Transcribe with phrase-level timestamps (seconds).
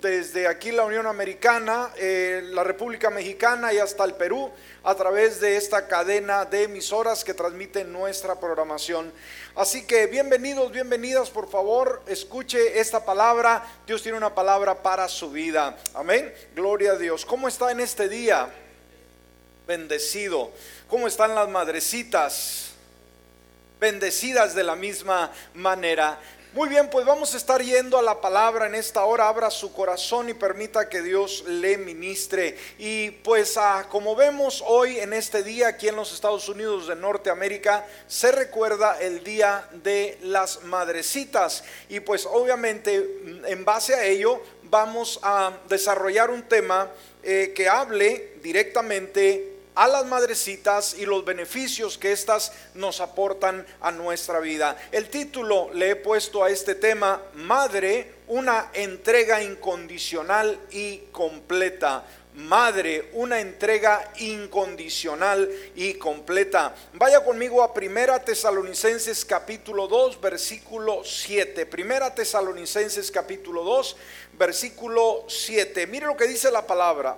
[0.00, 4.50] desde aquí la Unión Americana, eh, la República Mexicana y hasta el Perú
[4.84, 9.12] a través de esta cadena de emisoras que transmiten nuestra programación.
[9.56, 13.64] Así que bienvenidos, bienvenidas, por favor, escuche esta palabra.
[13.86, 15.76] Dios tiene una palabra para su vida.
[15.94, 16.32] Amén.
[16.54, 17.24] Gloria a Dios.
[17.24, 18.48] ¿Cómo está en este día?
[19.66, 20.52] Bendecido.
[20.88, 22.70] ¿Cómo están las madrecitas?
[23.80, 26.20] Bendecidas de la misma manera.
[26.54, 29.28] Muy bien, pues vamos a estar yendo a la palabra en esta hora.
[29.28, 32.56] Abra su corazón y permita que Dios le ministre.
[32.78, 36.96] Y pues ah, como vemos hoy en este día aquí en los Estados Unidos de
[36.96, 41.64] Norteamérica, se recuerda el Día de las Madrecitas.
[41.90, 44.40] Y pues obviamente en base a ello
[44.70, 46.90] vamos a desarrollar un tema
[47.22, 53.92] eh, que hable directamente a las madrecitas y los beneficios que éstas nos aportan a
[53.92, 54.76] nuestra vida.
[54.90, 62.04] El título le he puesto a este tema, Madre, una entrega incondicional y completa.
[62.34, 66.74] Madre, una entrega incondicional y completa.
[66.94, 71.66] Vaya conmigo a Primera Tesalonicenses capítulo 2, versículo 7.
[71.66, 73.96] Primera Tesalonicenses capítulo 2,
[74.32, 75.86] versículo 7.
[75.86, 77.16] Mire lo que dice la palabra.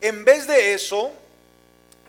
[0.00, 1.12] En vez de eso,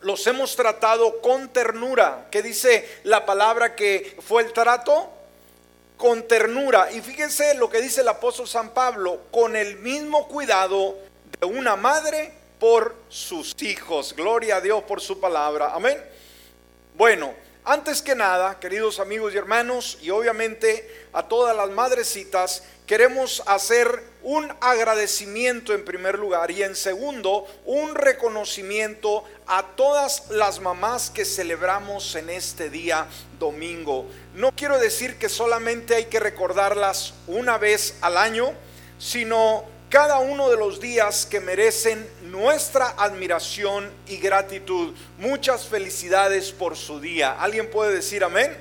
[0.05, 2.27] los hemos tratado con ternura.
[2.29, 5.09] ¿Qué dice la palabra que fue el trato?
[5.97, 6.91] Con ternura.
[6.91, 10.95] Y fíjense lo que dice el apóstol San Pablo, con el mismo cuidado
[11.39, 14.13] de una madre por sus hijos.
[14.15, 15.71] Gloria a Dios por su palabra.
[15.73, 15.99] Amén.
[16.93, 17.33] Bueno,
[17.65, 24.03] antes que nada, queridos amigos y hermanos, y obviamente a todas las madrecitas, queremos hacer
[24.21, 31.25] un agradecimiento en primer lugar y en segundo, un reconocimiento a todas las mamás que
[31.25, 33.07] celebramos en este día
[33.39, 34.05] domingo.
[34.35, 38.53] No quiero decir que solamente hay que recordarlas una vez al año,
[38.99, 44.93] sino cada uno de los días que merecen nuestra admiración y gratitud.
[45.17, 47.37] Muchas felicidades por su día.
[47.39, 48.55] ¿Alguien puede decir amén?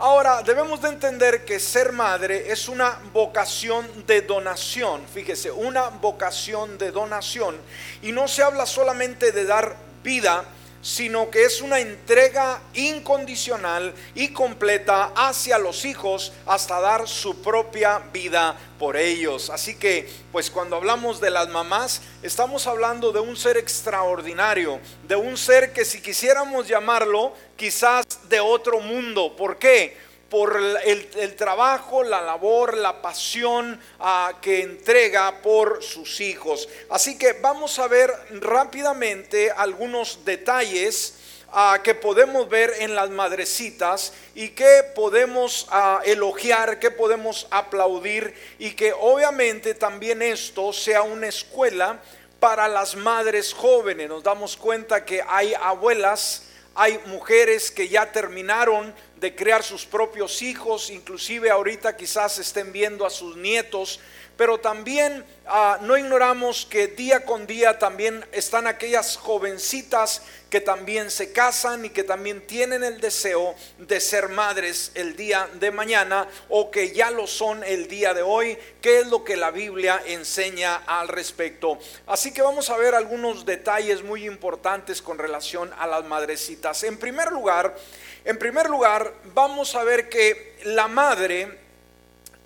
[0.00, 6.78] Ahora, debemos de entender que ser madre es una vocación de donación, fíjese, una vocación
[6.78, 7.56] de donación.
[8.02, 10.44] Y no se habla solamente de dar vida,
[10.82, 17.98] sino que es una entrega incondicional y completa hacia los hijos hasta dar su propia
[18.12, 19.50] vida por ellos.
[19.50, 25.16] Así que, pues cuando hablamos de las mamás, estamos hablando de un ser extraordinario, de
[25.16, 29.34] un ser que si quisiéramos llamarlo, quizás de otro mundo.
[29.36, 30.07] ¿Por qué?
[30.28, 36.68] Por el, trabajo, la labor, la pasión ah, que entrega por sus hijos.
[36.90, 41.14] Así que vamos a ver rápidamente algunos detalles
[41.50, 48.34] ah, que podemos ver en las madrecitas y que podemos ah, elogiar, que podemos aplaudir
[48.58, 52.00] y que obviamente también esto sea una escuela
[52.38, 54.10] para las madres jóvenes.
[54.10, 56.42] Nos damos cuenta que hay abuelas,
[56.74, 63.04] hay mujeres que ya terminaron de crear sus propios hijos, inclusive ahorita quizás estén viendo
[63.04, 64.00] a sus nietos,
[64.36, 71.10] pero también ah, no ignoramos que día con día también están aquellas jovencitas que también
[71.10, 76.28] se casan y que también tienen el deseo de ser madres el día de mañana
[76.48, 80.00] o que ya lo son el día de hoy, qué es lo que la Biblia
[80.06, 81.76] enseña al respecto.
[82.06, 86.84] Así que vamos a ver algunos detalles muy importantes con relación a las madrecitas.
[86.84, 87.76] En primer lugar,
[88.24, 91.58] en primer lugar, vamos a ver que la madre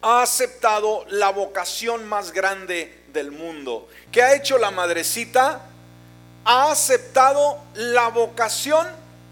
[0.03, 3.88] ha aceptado la vocación más grande del mundo.
[4.11, 5.62] ¿Qué ha hecho la madrecita?
[6.44, 8.87] Ha aceptado la vocación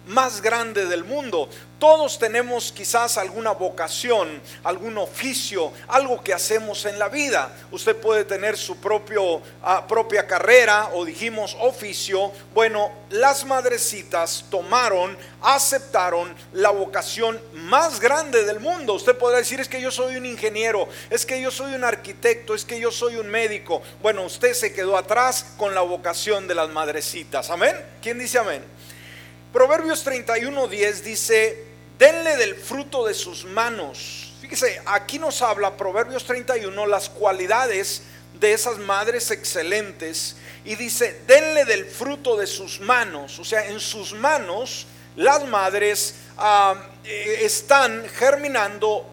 [0.06, 1.48] más grande del mundo.
[1.80, 7.56] Todos tenemos quizás alguna vocación, algún oficio, algo que hacemos en la vida.
[7.70, 12.32] Usted puede tener su propio, ah, propia carrera o dijimos oficio.
[12.52, 18.92] Bueno, las madrecitas tomaron, aceptaron la vocación más grande del mundo.
[18.92, 22.54] Usted podrá decir es que yo soy un ingeniero, es que yo soy un arquitecto,
[22.54, 23.80] es que yo soy un médico.
[24.02, 27.48] Bueno, usted se quedó atrás con la vocación de las madrecitas.
[27.48, 27.74] Amén.
[28.02, 28.62] ¿Quién dice amén?
[29.50, 31.69] Proverbios 31:10 dice,
[32.00, 34.32] denle del fruto de sus manos.
[34.40, 38.02] Fíjese, aquí nos habla Proverbios 31 las cualidades
[38.40, 43.38] de esas madres excelentes y dice, denle del fruto de sus manos.
[43.38, 46.74] O sea, en sus manos las madres ah,
[47.04, 49.04] eh, están germinando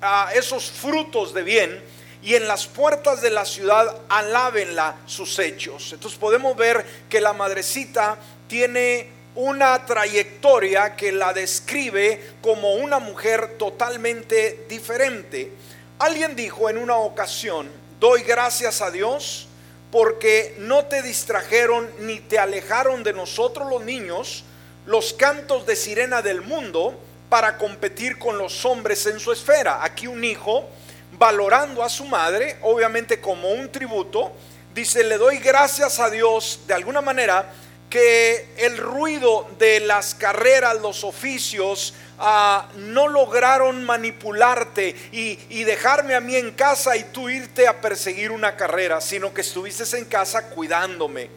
[0.00, 1.84] ah, esos frutos de bien
[2.22, 5.92] y en las puertas de la ciudad alábenla sus hechos.
[5.92, 8.16] Entonces podemos ver que la madrecita
[8.48, 15.52] tiene una trayectoria que la describe como una mujer totalmente diferente.
[15.98, 19.48] Alguien dijo en una ocasión, doy gracias a Dios
[19.90, 24.44] porque no te distrajeron ni te alejaron de nosotros los niños
[24.86, 26.98] los cantos de sirena del mundo
[27.28, 29.84] para competir con los hombres en su esfera.
[29.84, 30.68] Aquí un hijo
[31.12, 34.32] valorando a su madre, obviamente como un tributo,
[34.74, 37.52] dice, le doy gracias a Dios de alguna manera
[37.90, 46.14] que el ruido de las carreras, los oficios, ah, no lograron manipularte y, y, dejarme
[46.14, 50.04] a mí en casa y tú irte a perseguir una carrera, sino que estuviste en
[50.04, 51.30] casa cuidándome.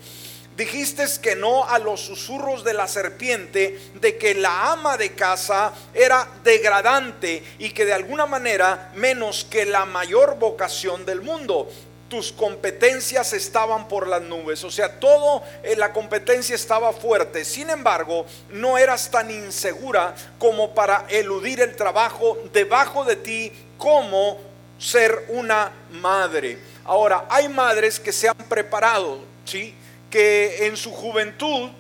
[0.56, 5.74] Dijiste que no a los susurros de la serpiente de que la ama de casa
[5.96, 11.72] era degradante y que de alguna manera menos que la mayor vocación del mundo
[12.14, 17.44] tus competencias estaban por las nubes, o sea, todo eh, la competencia estaba fuerte.
[17.44, 24.40] Sin embargo, no eras tan insegura como para eludir el trabajo debajo de ti como
[24.78, 26.60] ser una madre.
[26.86, 29.74] Ahora, hay madres que se han preparado, ¿sí?
[30.12, 31.72] Que en su juventud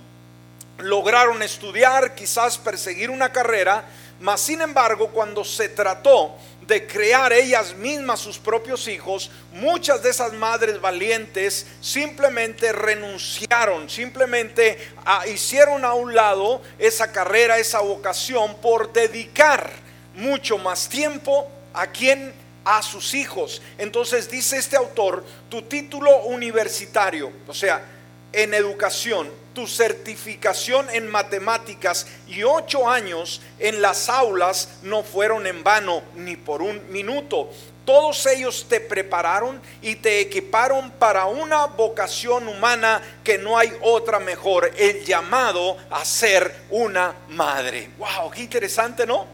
[0.79, 3.83] lograron estudiar, quizás perseguir una carrera,
[4.19, 6.33] mas sin embargo, cuando se trató
[6.67, 14.77] de crear ellas mismas sus propios hijos, muchas de esas madres valientes simplemente renunciaron, simplemente
[15.05, 19.71] ah, hicieron a un lado esa carrera, esa vocación por dedicar
[20.15, 22.33] mucho más tiempo a quien
[22.63, 23.61] a sus hijos.
[23.77, 27.83] Entonces dice este autor, tu título universitario, o sea,
[28.31, 35.63] en educación, tu certificación en matemáticas y ocho años en las aulas no fueron en
[35.63, 37.49] vano ni por un minuto.
[37.85, 44.19] Todos ellos te prepararon y te equiparon para una vocación humana que no hay otra
[44.19, 47.89] mejor, el llamado a ser una madre.
[47.97, 49.25] Wow, qué interesante, ¿no?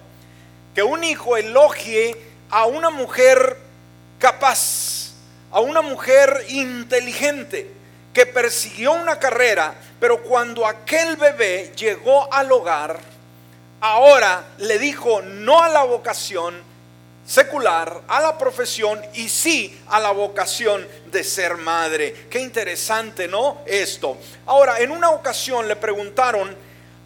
[0.73, 2.17] Que un hijo elogie
[2.49, 3.57] a una mujer
[4.17, 5.11] capaz,
[5.51, 7.78] a una mujer inteligente
[8.13, 12.99] que persiguió una carrera, pero cuando aquel bebé llegó al hogar,
[13.81, 16.69] ahora le dijo no a la vocación
[17.25, 22.25] secular, a la profesión y sí a la vocación de ser madre.
[22.29, 23.59] Qué interesante, ¿no?
[23.67, 24.17] Esto.
[24.47, 26.55] Ahora, en una ocasión le preguntaron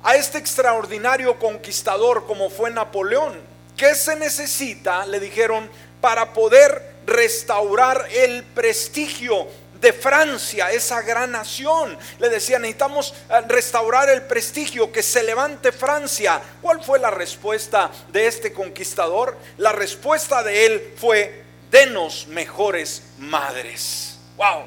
[0.01, 3.39] a este extraordinario conquistador como fue Napoleón,
[3.75, 5.05] ¿qué se necesita?
[5.05, 9.47] Le dijeron para poder restaurar el prestigio
[9.83, 11.95] de Francia, esa gran nación.
[12.17, 16.41] Le decía, necesitamos eh, restaurar el prestigio, que se levante Francia.
[16.61, 19.37] ¿Cuál fue la respuesta de este conquistador?
[19.57, 24.17] La respuesta de él fue, denos mejores madres.
[24.37, 24.63] Wow.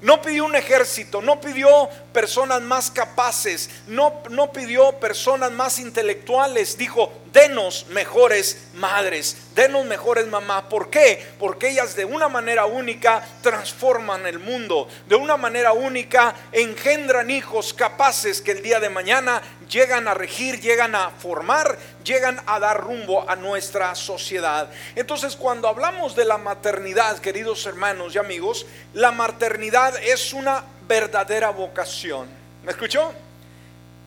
[0.00, 6.76] No pidió un ejército, no pidió personas más capaces, no, no pidió personas más intelectuales,
[6.76, 10.64] dijo, denos mejores madres, denos mejores mamás.
[10.64, 11.26] ¿Por qué?
[11.38, 17.72] Porque ellas de una manera única transforman el mundo, de una manera única engendran hijos
[17.72, 22.82] capaces que el día de mañana llegan a regir, llegan a formar, llegan a dar
[22.82, 24.70] rumbo a nuestra sociedad.
[24.94, 31.48] Entonces, cuando hablamos de la maternidad, queridos hermanos y amigos, la maternidad es una verdadera
[31.48, 32.28] vocación.
[32.62, 33.14] ¿Me escuchó?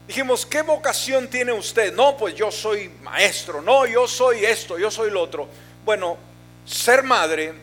[0.06, 1.92] Dijimos, ¿qué vocación tiene usted?
[1.92, 5.50] No, pues yo soy maestro, no, yo soy esto, yo soy lo otro.
[5.84, 6.16] Bueno,
[6.64, 7.56] ser madre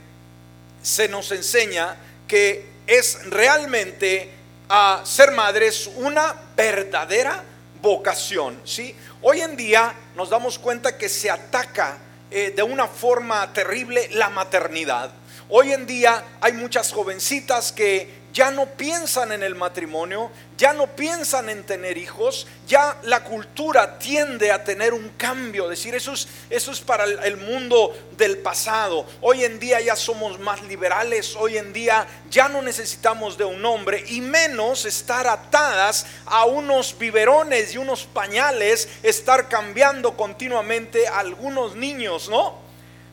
[0.83, 1.95] se nos enseña
[2.27, 4.29] que es realmente
[4.69, 7.44] a ser madre es una verdadera
[7.81, 8.96] vocación, ¿sí?
[9.20, 11.96] Hoy en día nos damos cuenta que se ataca
[12.29, 15.13] eh, de una forma terrible la maternidad.
[15.49, 20.86] Hoy en día hay muchas jovencitas que ya no piensan en el matrimonio, ya no
[20.86, 26.29] piensan en tener hijos, ya la cultura tiende a tener un cambio, decir, eso es,
[26.48, 29.05] eso es para el mundo del pasado.
[29.20, 33.65] Hoy en día ya somos más liberales, hoy en día ya no necesitamos de un
[33.67, 41.19] hombre y menos estar atadas a unos biberones y unos pañales, estar cambiando continuamente a
[41.19, 42.56] algunos niños, ¿no?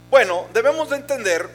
[0.09, 1.49] Bueno, debemos de entender,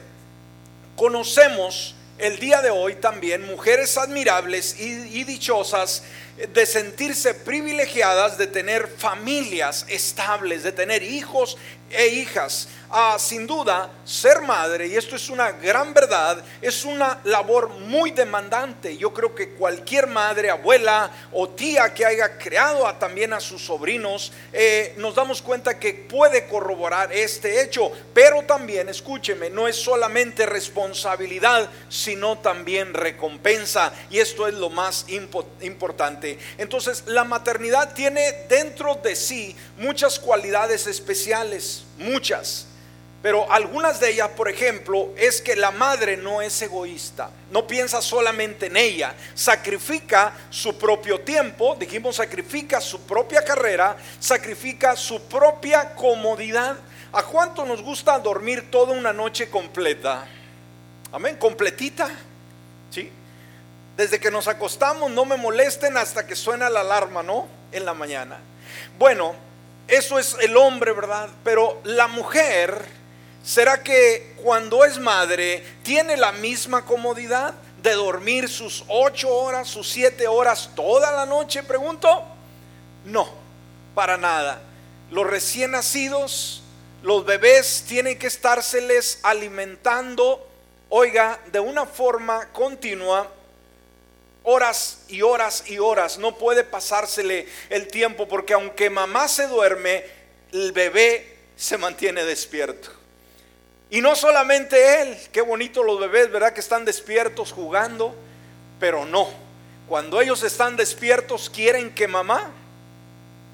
[0.95, 6.03] conocemos el día de hoy también mujeres admirables y, dichosas
[6.37, 11.57] de sentirse privilegiadas de tener familias estables, de tener hijos
[11.89, 12.67] e hijas.
[12.97, 18.11] Ah, sin duda, ser madre, y esto es una gran verdad, es una labor muy
[18.11, 18.95] demandante.
[18.95, 23.65] Yo creo que cualquier madre, abuela o tía que haya creado a, también a sus
[23.65, 27.91] sobrinos, eh, nos damos cuenta que puede corroborar este hecho.
[28.13, 33.91] Pero también, escúcheme, no es solamente responsabilidad, sino también recompensa.
[34.09, 36.24] Y esto es lo más importante.
[36.57, 42.67] Entonces, la maternidad tiene dentro de sí muchas cualidades especiales, muchas.
[43.21, 47.99] pero algunas de ellas, por ejemplo, es que la madre no es egoísta, no piensa
[47.99, 55.95] solamente en ella, sacrifica su propio tiempo, dijimos, sacrifica su propia carrera, sacrifica su propia
[55.95, 56.77] comodidad.
[57.11, 60.27] ¿A cuánto nos gusta dormir toda una noche completa?
[61.11, 62.07] Amén, completita.
[62.91, 63.09] ¿Sí?
[63.97, 67.47] Desde que nos acostamos no me molesten hasta que suena la alarma, ¿no?
[67.71, 68.39] En la mañana.
[68.97, 69.35] Bueno,
[69.87, 71.29] eso es el hombre, ¿verdad?
[71.43, 72.85] Pero la mujer
[73.45, 79.87] ¿Será que cuando es madre tiene la misma comodidad de dormir sus ocho horas, sus
[79.87, 81.61] siete horas toda la noche?
[81.61, 82.23] Pregunto.
[83.05, 83.29] No,
[83.93, 84.63] para nada.
[85.11, 86.63] Los recién nacidos,
[87.03, 90.49] los bebés tienen que estárseles alimentando,
[90.89, 93.31] oiga, de una forma continua
[94.45, 96.17] horas y horas y horas.
[96.17, 100.05] No puede pasársele el tiempo porque aunque mamá se duerme,
[100.53, 102.89] el bebé se mantiene despierto.
[103.89, 106.53] Y no solamente él, qué bonito los bebés, ¿verdad?
[106.53, 108.15] Que están despiertos jugando,
[108.79, 109.29] pero no.
[109.87, 112.51] Cuando ellos están despiertos quieren que mamá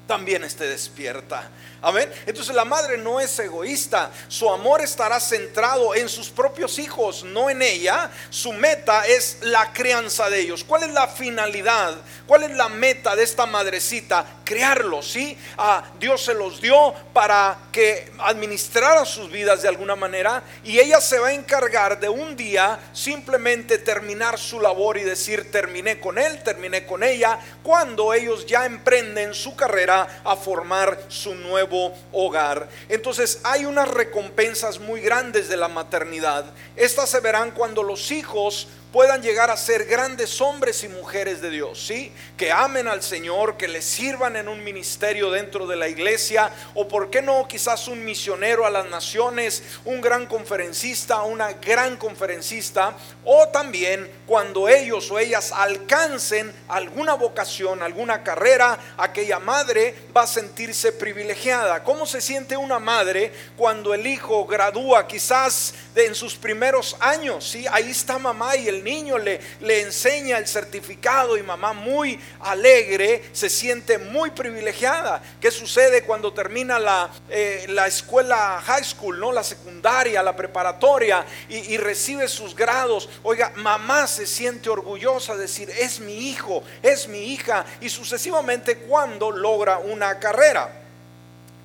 [0.06, 1.48] también esté despierta.
[1.80, 2.12] Amén.
[2.26, 4.10] Entonces la madre no es egoísta.
[4.28, 8.10] Su amor estará centrado en sus propios hijos, no en ella.
[8.30, 10.64] Su meta es la crianza de ellos.
[10.64, 11.94] ¿Cuál es la finalidad?
[12.26, 14.24] ¿Cuál es la meta de esta madrecita?
[14.44, 15.36] Crearlos, ¿sí?
[15.58, 21.00] Ah, Dios se los dio para que administraran sus vidas de alguna manera y ella
[21.00, 26.18] se va a encargar de un día simplemente terminar su labor y decir terminé con
[26.18, 32.68] él, terminé con ella, cuando ellos ya emprenden su carrera a formar su nuevo hogar.
[32.88, 36.44] Entonces hay unas recompensas muy grandes de la maternidad.
[36.76, 41.50] Estas se verán cuando los hijos puedan llegar a ser grandes hombres y mujeres de
[41.50, 42.12] Dios, ¿sí?
[42.36, 46.86] Que amen al Señor, que le sirvan en un ministerio dentro de la iglesia, o
[46.86, 52.94] por qué no, quizás un misionero a las naciones, un gran conferencista, una gran conferencista,
[53.24, 60.26] o también cuando ellos o ellas alcancen alguna vocación, alguna carrera, aquella madre va a
[60.26, 61.82] sentirse privilegiada.
[61.82, 67.48] ¿Cómo se siente una madre cuando el hijo gradúa quizás en sus primeros años?
[67.48, 67.64] ¿sí?
[67.70, 73.24] Ahí está mamá y el niño le, le enseña el certificado y mamá muy alegre
[73.32, 75.22] se siente muy privilegiada.
[75.40, 79.32] ¿Qué sucede cuando termina la, eh, la escuela high school, ¿no?
[79.32, 83.08] la secundaria, la preparatoria y, y recibe sus grados?
[83.22, 88.78] Oiga, mamá se siente orgullosa de decir, es mi hijo, es mi hija y sucesivamente
[88.78, 90.78] cuando logra una carrera.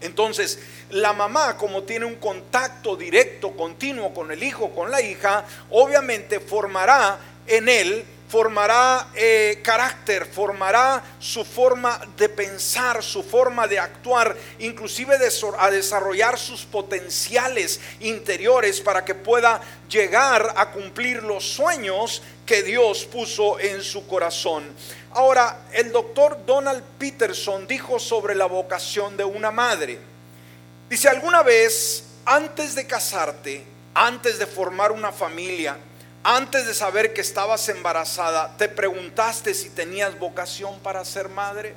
[0.02, 0.60] Entonces,
[0.91, 6.39] la mamá, como tiene un contacto directo, continuo con el hijo, con la hija, obviamente
[6.39, 14.36] formará en él, formará eh, carácter, formará su forma de pensar, su forma de actuar,
[14.60, 22.22] inclusive de, a desarrollar sus potenciales interiores para que pueda llegar a cumplir los sueños
[22.46, 24.65] que Dios puso en su corazón.
[25.12, 30.17] Ahora, el doctor Donald Peterson dijo sobre la vocación de una madre.
[30.89, 33.63] Dice, alguna vez, antes de casarte,
[33.94, 35.77] antes de formar una familia,
[36.24, 41.74] antes de saber que estabas embarazada, ¿te preguntaste si tenías vocación para ser madre?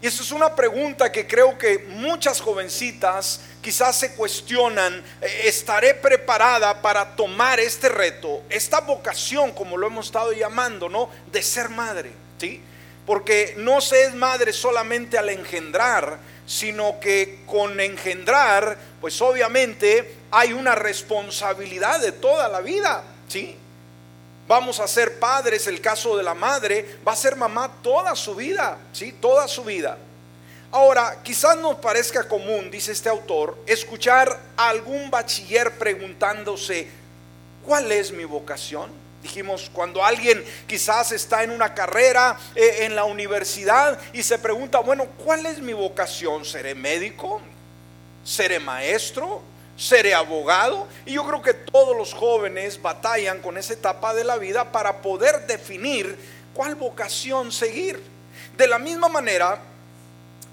[0.00, 5.94] Y eso es una pregunta que creo que muchas jovencitas quizás se cuestionan, eh, ¿estaré
[5.94, 11.08] preparada para tomar este reto, esta vocación, como lo hemos estado llamando, ¿no?
[11.32, 12.62] De ser madre, ¿sí?
[13.06, 20.52] Porque no se es madre solamente al engendrar, sino que con engendrar, pues obviamente hay
[20.52, 23.56] una responsabilidad de toda la vida, ¿sí?
[24.46, 28.34] Vamos a ser padres, el caso de la madre, va a ser mamá toda su
[28.34, 29.12] vida, ¿sí?
[29.12, 29.96] Toda su vida.
[30.70, 36.88] Ahora, quizás nos parezca común, dice este autor, escuchar a algún bachiller preguntándose,
[37.64, 39.03] ¿cuál es mi vocación?
[39.24, 44.80] Dijimos, cuando alguien quizás está en una carrera eh, en la universidad y se pregunta,
[44.80, 46.44] bueno, ¿cuál es mi vocación?
[46.44, 47.40] ¿Seré médico?
[48.22, 49.40] ¿Seré maestro?
[49.78, 50.86] ¿Seré abogado?
[51.06, 55.00] Y yo creo que todos los jóvenes batallan con esa etapa de la vida para
[55.00, 56.18] poder definir
[56.52, 58.02] cuál vocación seguir.
[58.58, 59.58] De la misma manera,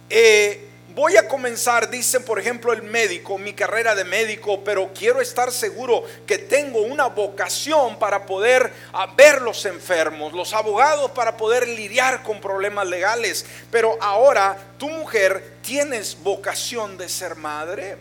[0.10, 5.22] eh, voy a comenzar, dice por ejemplo el médico, mi carrera de médico, pero quiero
[5.22, 11.38] estar seguro que tengo una vocación para poder ah, ver los enfermos, los abogados para
[11.38, 17.98] poder lidiar con problemas legales, pero ahora tu mujer tienes vocación de ser madre.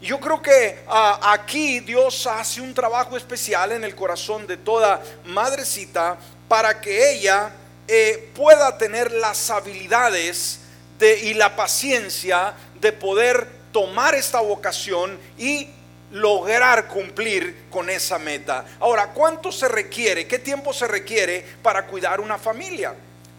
[0.00, 5.02] Yo creo que ah, aquí Dios hace un trabajo especial en el corazón de toda
[5.24, 7.52] madrecita para que ella
[7.88, 10.60] eh, pueda tener las habilidades
[11.00, 15.68] y la paciencia de poder tomar esta vocación y
[16.10, 18.64] lograr cumplir con esa meta.
[18.80, 20.26] Ahora, ¿cuánto se requiere?
[20.26, 22.94] ¿Qué tiempo se requiere para cuidar una familia?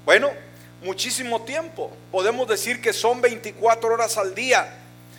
[0.05, 0.29] Bueno,
[0.81, 1.91] muchísimo tiempo.
[2.11, 4.75] Podemos decir que son 24 horas al día,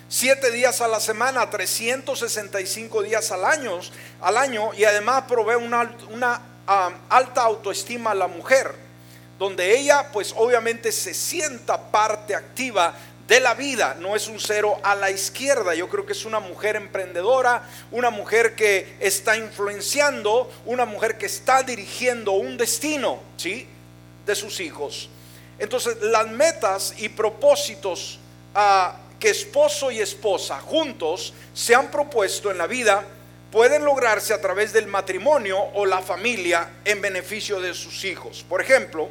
[0.07, 3.79] 7 días a la semana, 365 días al año,
[4.21, 8.75] al año y además provee una, una um, alta autoestima a la mujer,
[9.41, 12.93] donde ella pues obviamente se sienta parte activa
[13.27, 15.73] de la vida, no es un cero a la izquierda.
[15.73, 21.25] Yo creo que es una mujer emprendedora, una mujer que está influenciando, una mujer que
[21.25, 23.65] está dirigiendo un destino, ¿sí?
[24.27, 25.09] De sus hijos.
[25.57, 28.19] Entonces, las metas y propósitos
[28.53, 33.07] ah, que esposo y esposa juntos se han propuesto en la vida
[33.51, 38.45] pueden lograrse a través del matrimonio o la familia en beneficio de sus hijos.
[38.47, 39.09] Por ejemplo,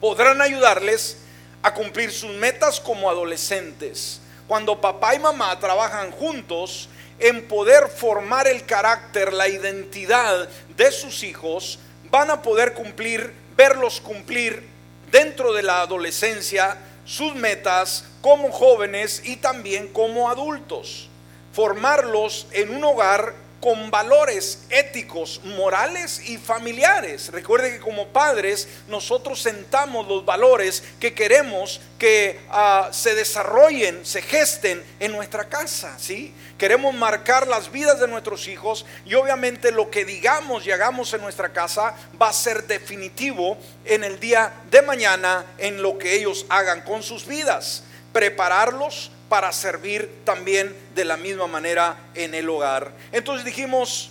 [0.00, 1.18] podrán ayudarles
[1.62, 4.20] a cumplir sus metas como adolescentes.
[4.48, 6.88] Cuando papá y mamá trabajan juntos
[7.18, 11.78] en poder formar el carácter, la identidad de sus hijos,
[12.10, 14.64] van a poder cumplir, verlos cumplir
[15.12, 21.08] dentro de la adolescencia sus metas como jóvenes y también como adultos.
[21.52, 27.30] Formarlos en un hogar con valores éticos, morales y familiares.
[27.30, 34.22] Recuerde que como padres nosotros sentamos los valores que queremos que ah, se desarrollen, se
[34.22, 36.34] gesten en nuestra casa, ¿sí?
[36.56, 41.20] Queremos marcar las vidas de nuestros hijos y obviamente lo que digamos y hagamos en
[41.20, 46.46] nuestra casa va a ser definitivo en el día de mañana en lo que ellos
[46.48, 47.84] hagan con sus vidas.
[48.12, 52.90] Prepararlos para servir también de la misma manera en el hogar.
[53.12, 54.10] Entonces dijimos,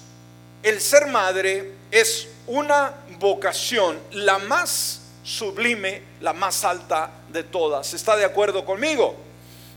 [0.63, 7.93] el ser madre es una vocación, la más sublime, la más alta de todas.
[7.93, 9.17] ¿Está de acuerdo conmigo?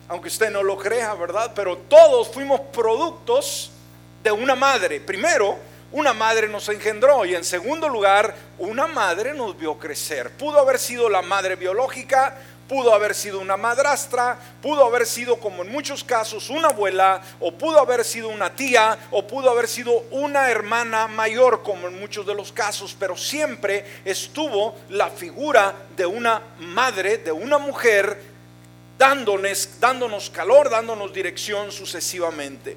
[0.09, 1.51] Aunque usted no lo crea, ¿verdad?
[1.57, 3.73] Pero todos fuimos productos
[4.23, 5.01] de una madre.
[5.01, 5.59] Primero,
[5.91, 10.31] una madre nos engendró y en segundo lugar, una madre nos vio crecer.
[10.31, 12.39] Pudo haber sido la madre biológica,
[12.73, 17.52] pudo haber sido una madrastra, pudo haber sido como en muchos casos una abuela, o
[17.52, 22.25] pudo haber sido una tía, o pudo haber sido una hermana mayor como en muchos
[22.25, 28.19] de los casos, pero siempre estuvo la figura de una madre, de una mujer,
[28.97, 32.75] dándonos, dándonos calor, dándonos dirección sucesivamente.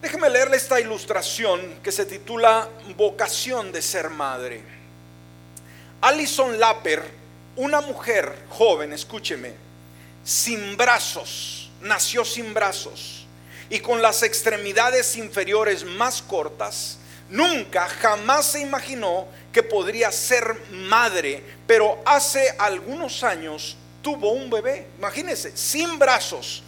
[0.00, 4.62] Déjeme leerle esta ilustración que se titula Vocación de ser madre.
[6.00, 7.23] Alison Lapper
[7.56, 9.52] una mujer joven, escúcheme,
[10.24, 13.26] sin brazos, nació sin brazos
[13.70, 21.42] y con las extremidades inferiores más cortas, nunca, jamás se imaginó que podría ser madre,
[21.66, 26.62] pero hace algunos años tuvo un bebé, imagínense, sin brazos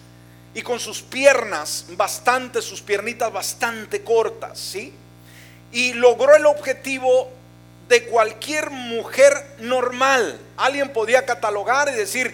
[0.55, 4.95] y con sus piernas bastante, sus piernitas bastante cortas, ¿sí?
[5.71, 7.31] Y logró el objetivo
[7.89, 10.39] de cualquier mujer normal.
[10.57, 12.33] Alguien podía catalogar y decir,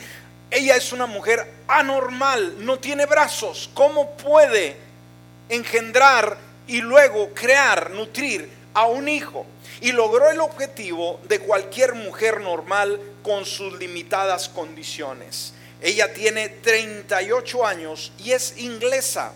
[0.50, 3.70] ella es una mujer anormal, no tiene brazos.
[3.74, 4.76] ¿Cómo puede
[5.48, 6.36] engendrar
[6.66, 9.46] y luego crear, nutrir a un hijo?
[9.80, 15.54] Y logró el objetivo de cualquier mujer normal con sus limitadas condiciones.
[15.80, 19.32] Ella tiene 38 años y es inglesa.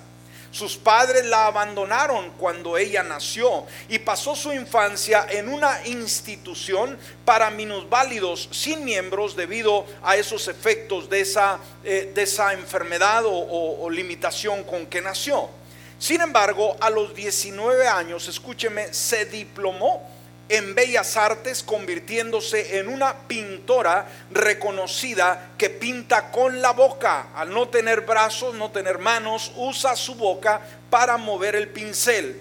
[0.56, 7.50] Sus padres la abandonaron cuando ella nació y pasó su infancia en una institución para
[7.50, 14.64] minusválidos sin miembros debido a esos efectos de esa, eh, de esa enfermedad o limitación
[14.64, 15.50] con que nació.
[15.98, 20.10] Sin embargo, a los 19 años, escúcheme, se diplomó
[20.48, 27.28] en bellas artes, convirtiéndose en una pintora reconocida que pinta con la boca.
[27.34, 32.40] Al no tener brazos, no tener manos, usa su boca para mover el pincel.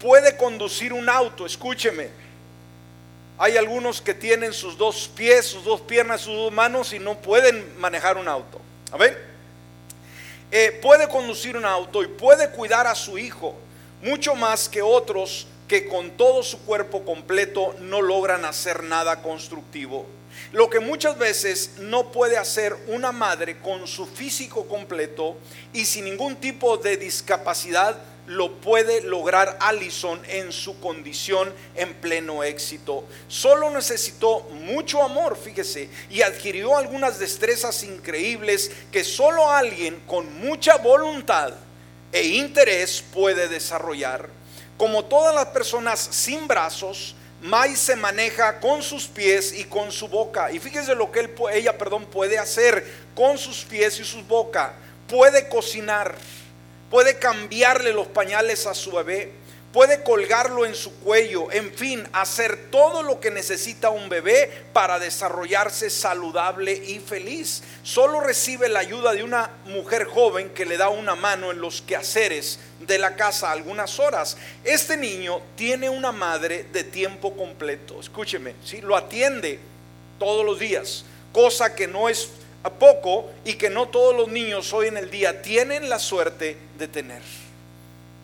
[0.00, 2.08] Puede conducir un auto, escúcheme.
[3.38, 7.18] Hay algunos que tienen sus dos pies, sus dos piernas, sus dos manos y no
[7.18, 8.60] pueden manejar un auto.
[8.92, 9.32] A ver,
[10.50, 13.56] eh, puede conducir un auto y puede cuidar a su hijo
[14.02, 20.04] mucho más que otros que con todo su cuerpo completo no logran hacer nada constructivo.
[20.52, 25.34] Lo que muchas veces no puede hacer una madre con su físico completo
[25.72, 32.44] y sin ningún tipo de discapacidad, lo puede lograr Allison en su condición en pleno
[32.44, 33.06] éxito.
[33.26, 40.76] Solo necesitó mucho amor, fíjese, y adquirió algunas destrezas increíbles que solo alguien con mucha
[40.76, 41.54] voluntad
[42.12, 44.41] e interés puede desarrollar.
[44.82, 50.08] Como todas las personas sin brazos, Mai se maneja con sus pies y con su
[50.08, 50.50] boca.
[50.50, 54.74] Y fíjese lo que ella perdón, puede hacer con sus pies y su boca.
[55.06, 56.16] Puede cocinar,
[56.90, 59.30] puede cambiarle los pañales a su bebé,
[59.72, 64.98] puede colgarlo en su cuello, en fin, hacer todo lo que necesita un bebé para
[64.98, 67.62] desarrollarse saludable y feliz.
[67.84, 71.82] Solo recibe la ayuda de una mujer joven que le da una mano en los
[71.82, 74.36] quehaceres de la casa algunas horas.
[74.64, 78.80] Este niño tiene una madre de tiempo completo, escúcheme, ¿sí?
[78.80, 79.58] lo atiende
[80.18, 82.30] todos los días, cosa que no es
[82.62, 86.56] a poco y que no todos los niños hoy en el día tienen la suerte
[86.78, 87.22] de tener.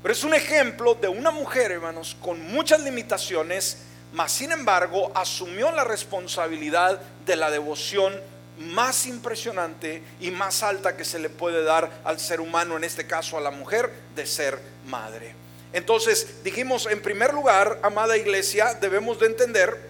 [0.02, 3.78] Pero es un ejemplo de una mujer, hermanos, con muchas limitaciones,
[4.12, 8.14] mas sin embargo asumió la responsabilidad de la devoción
[8.58, 13.06] más impresionante y más alta que se le puede dar al ser humano, en este
[13.06, 15.34] caso a la mujer, de ser madre.
[15.72, 19.88] Entonces, dijimos, en primer lugar, amada iglesia, debemos de entender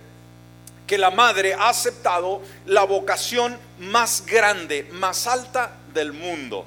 [0.86, 6.64] que la madre ha aceptado la vocación más grande, más alta del mundo.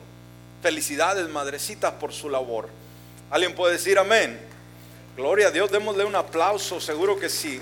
[0.62, 2.70] Felicidades, madrecitas, por su labor.
[3.32, 4.40] ¿Alguien puede decir amén?
[5.18, 7.60] Gloria a Dios, démosle un aplauso, seguro que sí.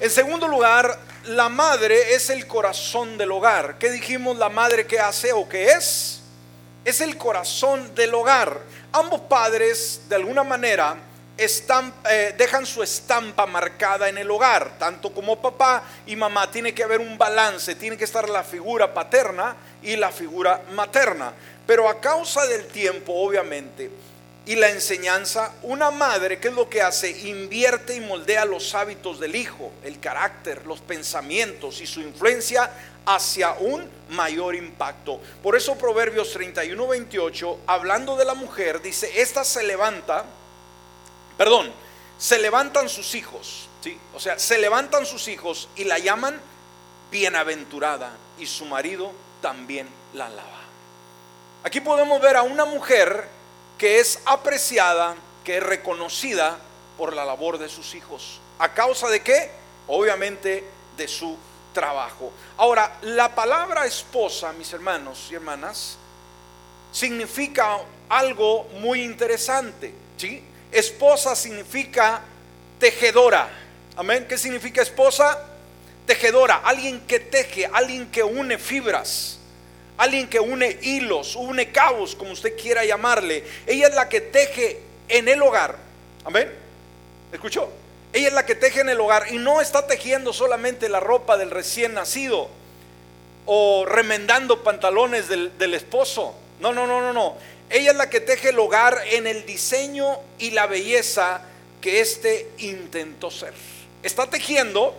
[0.00, 3.78] En segundo lugar, la madre es el corazón del hogar.
[3.78, 6.20] ¿Qué dijimos la madre que hace o que es?
[6.84, 8.60] Es el corazón del hogar.
[8.92, 10.96] Ambos padres, de alguna manera,
[11.36, 14.78] están, eh, dejan su estampa marcada en el hogar.
[14.78, 18.92] Tanto como papá y mamá, tiene que haber un balance, tiene que estar la figura
[18.92, 21.32] paterna y la figura materna.
[21.66, 23.90] Pero a causa del tiempo, obviamente,
[24.44, 27.10] y la enseñanza, una madre, ¿qué es lo que hace?
[27.28, 32.70] Invierte y moldea los hábitos del hijo, el carácter, los pensamientos y su influencia
[33.06, 35.20] hacia un mayor impacto.
[35.42, 40.24] Por eso Proverbios 31, 28, hablando de la mujer, dice, esta se levanta,
[41.38, 41.72] perdón,
[42.18, 43.96] se levantan sus hijos, ¿sí?
[44.12, 46.40] O sea, se levantan sus hijos y la llaman
[47.12, 50.62] bienaventurada y su marido también la alaba.
[51.62, 53.41] Aquí podemos ver a una mujer
[53.82, 56.56] que es apreciada, que es reconocida
[56.96, 58.38] por la labor de sus hijos.
[58.60, 59.50] ¿A causa de qué?
[59.88, 60.62] Obviamente
[60.96, 61.36] de su
[61.72, 62.30] trabajo.
[62.58, 65.96] Ahora, la palabra esposa, mis hermanos y hermanas,
[66.92, 69.92] significa algo muy interesante.
[70.16, 70.44] ¿sí?
[70.70, 72.22] Esposa significa
[72.78, 73.50] tejedora.
[73.96, 74.26] Amén.
[74.28, 75.44] ¿Qué significa esposa?
[76.06, 79.40] Tejedora, alguien que teje, alguien que une fibras
[79.96, 83.44] alguien que une hilos, une cabos, como usted quiera llamarle.
[83.66, 85.76] Ella es la que teje en el hogar.
[86.24, 86.50] Amén.
[87.32, 87.70] ¿Escuchó?
[88.12, 91.36] Ella es la que teje en el hogar y no está tejiendo solamente la ropa
[91.36, 92.48] del recién nacido
[93.46, 96.34] o remendando pantalones del, del esposo.
[96.60, 97.36] No, no, no, no, no.
[97.70, 101.42] Ella es la que teje el hogar en el diseño y la belleza
[101.80, 103.54] que éste intentó ser.
[104.02, 104.94] Está tejiendo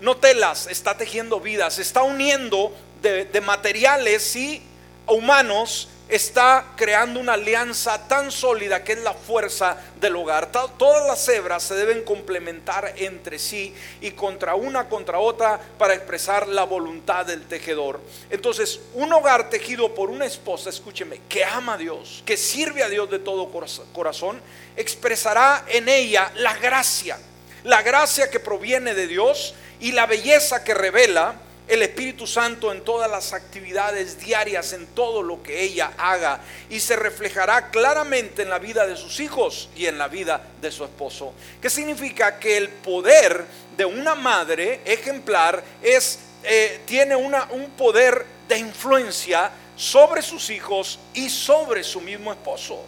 [0.00, 2.72] no telas, está tejiendo vidas, está uniendo
[3.06, 4.62] de, materiales y
[5.06, 10.52] humanos está creando una alianza tan sólida que es la fuerza del hogar.
[10.52, 16.46] Todas las hebras se deben complementar entre sí y contra una contra otra para expresar
[16.46, 18.00] la voluntad del tejedor.
[18.30, 22.88] Entonces, un hogar tejido por una esposa, escúcheme, que ama a Dios, que sirve a
[22.88, 23.50] Dios de todo
[23.92, 24.40] corazón,
[24.76, 27.18] expresará en ella la gracia,
[27.64, 31.36] la gracia que proviene de Dios y la belleza que revela
[31.68, 36.78] el Espíritu Santo en todas las actividades diarias, en todo lo que ella haga, y
[36.78, 40.84] se reflejará claramente en la vida de sus hijos y en la vida de su
[40.84, 41.32] esposo.
[41.60, 42.38] ¿Qué significa?
[42.38, 43.44] Que el poder
[43.76, 51.28] de una madre ejemplar es, eh, tiene un poder de influencia sobre sus hijos y
[51.28, 52.82] sobre su mismo esposo.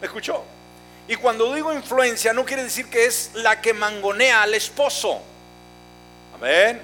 [0.00, 0.42] ¿Me escuchó?
[1.06, 5.20] Y cuando digo influencia no quiere decir que es la que mangonea al esposo.
[6.34, 6.80] Amén.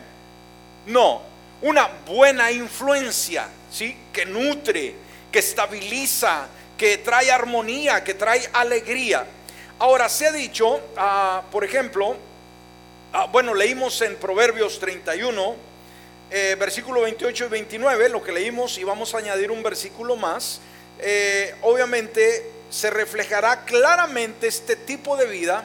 [0.86, 1.29] No,
[1.62, 3.96] una buena influencia, ¿sí?
[4.12, 4.94] Que nutre,
[5.30, 9.26] que estabiliza, que trae armonía, que trae alegría.
[9.78, 12.16] Ahora, se ha dicho, ah, por ejemplo,
[13.12, 15.56] ah, bueno, leímos en Proverbios 31,
[16.30, 20.60] eh, versículo 28 y 29, lo que leímos, y vamos a añadir un versículo más.
[20.98, 25.64] Eh, obviamente se reflejará claramente este tipo de vida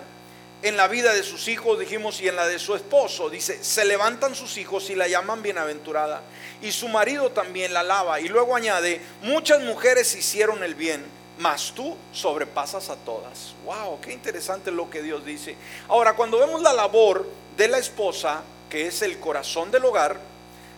[0.66, 3.30] en la vida de sus hijos, dijimos, y en la de su esposo.
[3.30, 6.24] Dice, se levantan sus hijos y la llaman bienaventurada.
[6.60, 8.20] Y su marido también la alaba.
[8.20, 11.06] Y luego añade, muchas mujeres hicieron el bien,
[11.38, 13.54] mas tú sobrepasas a todas.
[13.64, 15.56] Wow, qué interesante lo que Dios dice.
[15.88, 20.20] Ahora, cuando vemos la labor de la esposa, que es el corazón del hogar,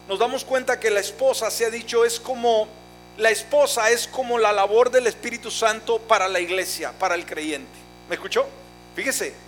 [0.10, 2.67] nos damos cuenta que la esposa, se ha dicho, es como,
[3.17, 7.80] la esposa es como la labor del Espíritu Santo para la iglesia, para el creyente.
[8.10, 8.45] ¿Me escuchó?
[8.93, 9.46] Fíjese,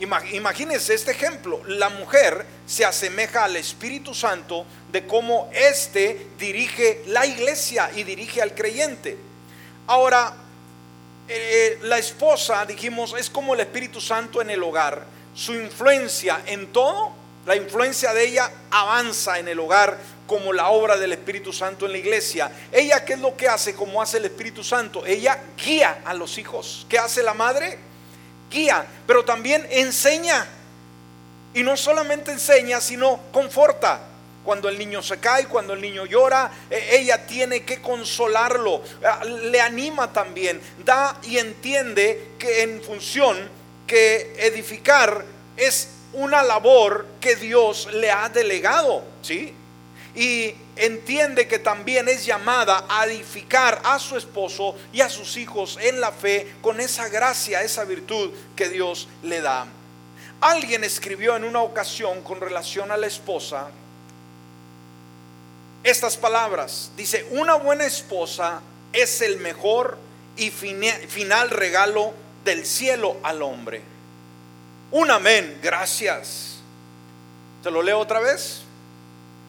[0.00, 1.60] Imagínense este ejemplo.
[1.66, 8.40] La mujer se asemeja al Espíritu Santo de cómo éste dirige la iglesia y dirige
[8.40, 9.18] al creyente.
[9.86, 10.34] Ahora,
[11.28, 15.04] eh, la esposa, dijimos, es como el Espíritu Santo en el hogar.
[15.34, 17.12] Su influencia en todo,
[17.46, 21.92] la influencia de ella avanza en el hogar como la obra del Espíritu Santo en
[21.92, 22.52] la iglesia.
[22.70, 25.04] Ella, ¿qué es lo que hace como hace el Espíritu Santo?
[25.06, 26.86] Ella guía a los hijos.
[26.88, 27.87] ¿Qué hace la madre?
[28.50, 30.46] Guía, pero también enseña.
[31.54, 34.00] Y no solamente enseña, sino conforta.
[34.44, 39.22] Cuando el niño se cae, cuando el niño llora, eh, ella tiene que consolarlo, ah,
[39.24, 43.36] le anima también, da y entiende que en función
[43.86, 45.24] que edificar
[45.56, 49.52] es una labor que Dios le ha delegado, ¿sí?
[50.14, 55.78] Y entiende que también es llamada a edificar a su esposo y a sus hijos
[55.80, 59.66] en la fe con esa gracia, esa virtud que Dios le da.
[60.40, 63.70] Alguien escribió en una ocasión con relación a la esposa
[65.82, 66.92] estas palabras.
[66.96, 68.60] Dice, una buena esposa
[68.92, 69.98] es el mejor
[70.36, 72.12] y final regalo
[72.44, 73.82] del cielo al hombre.
[74.90, 76.58] Un amén, gracias.
[77.62, 78.62] ¿Te lo leo otra vez?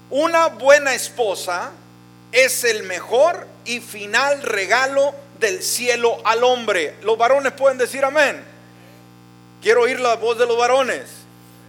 [0.10, 1.72] Una buena esposa
[2.32, 6.96] es el mejor y final regalo del cielo al hombre.
[7.02, 8.44] Los varones pueden decir amén.
[9.62, 11.10] Quiero oír la voz de los varones.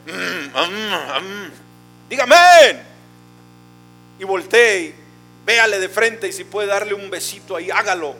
[0.06, 0.56] Mm,
[2.20, 2.82] amén.
[4.18, 4.94] Y voltee
[5.44, 8.14] véale de frente y si puede darle un besito ahí, hágalo.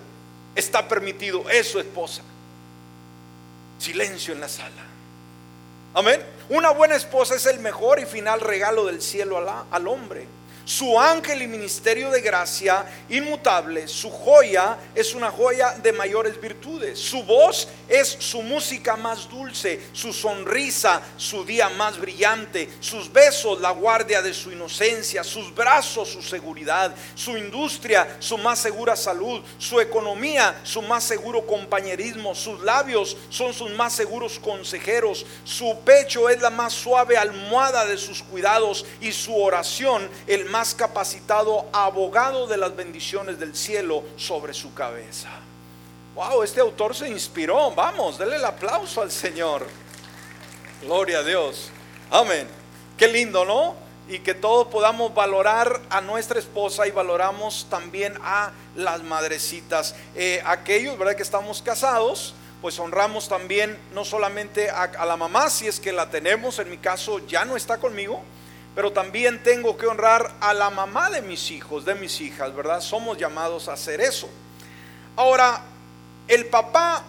[0.54, 1.48] Está permitido.
[1.48, 2.22] Es su esposa.
[3.78, 4.82] Silencio en la sala.
[5.94, 6.22] Amén.
[6.48, 9.38] Una buena esposa es el mejor y final regalo del cielo
[9.70, 10.26] al hombre
[10.70, 16.96] su ángel y ministerio de gracia inmutable, su joya es una joya de mayores virtudes,
[16.96, 23.60] su voz es su música más dulce, su sonrisa su día más brillante, sus besos
[23.60, 29.42] la guardia de su inocencia, sus brazos su seguridad, su industria su más segura salud,
[29.58, 36.28] su economía su más seguro compañerismo, sus labios son sus más seguros consejeros, su pecho
[36.28, 42.46] es la más suave almohada de sus cuidados y su oración el más capacitado abogado
[42.46, 45.30] de las bendiciones del cielo sobre su cabeza.
[46.14, 47.70] Wow, este autor se inspiró.
[47.70, 49.66] Vamos, denle el aplauso al Señor.
[50.82, 51.70] Gloria a Dios.
[52.10, 52.46] Amén.
[52.98, 53.74] Qué lindo, ¿no?
[54.08, 59.94] Y que todos podamos valorar a nuestra esposa y valoramos también a las madrecitas.
[60.14, 61.16] Eh, aquellos, ¿verdad?
[61.16, 66.10] Que estamos casados, pues honramos también no solamente a la mamá, si es que la
[66.10, 68.22] tenemos, en mi caso ya no está conmigo,
[68.74, 72.80] pero también tengo que honrar a la mamá de mis hijos, de mis hijas, ¿verdad?
[72.80, 74.28] Somos llamados a hacer eso.
[75.16, 75.62] Ahora,
[76.28, 77.04] el papá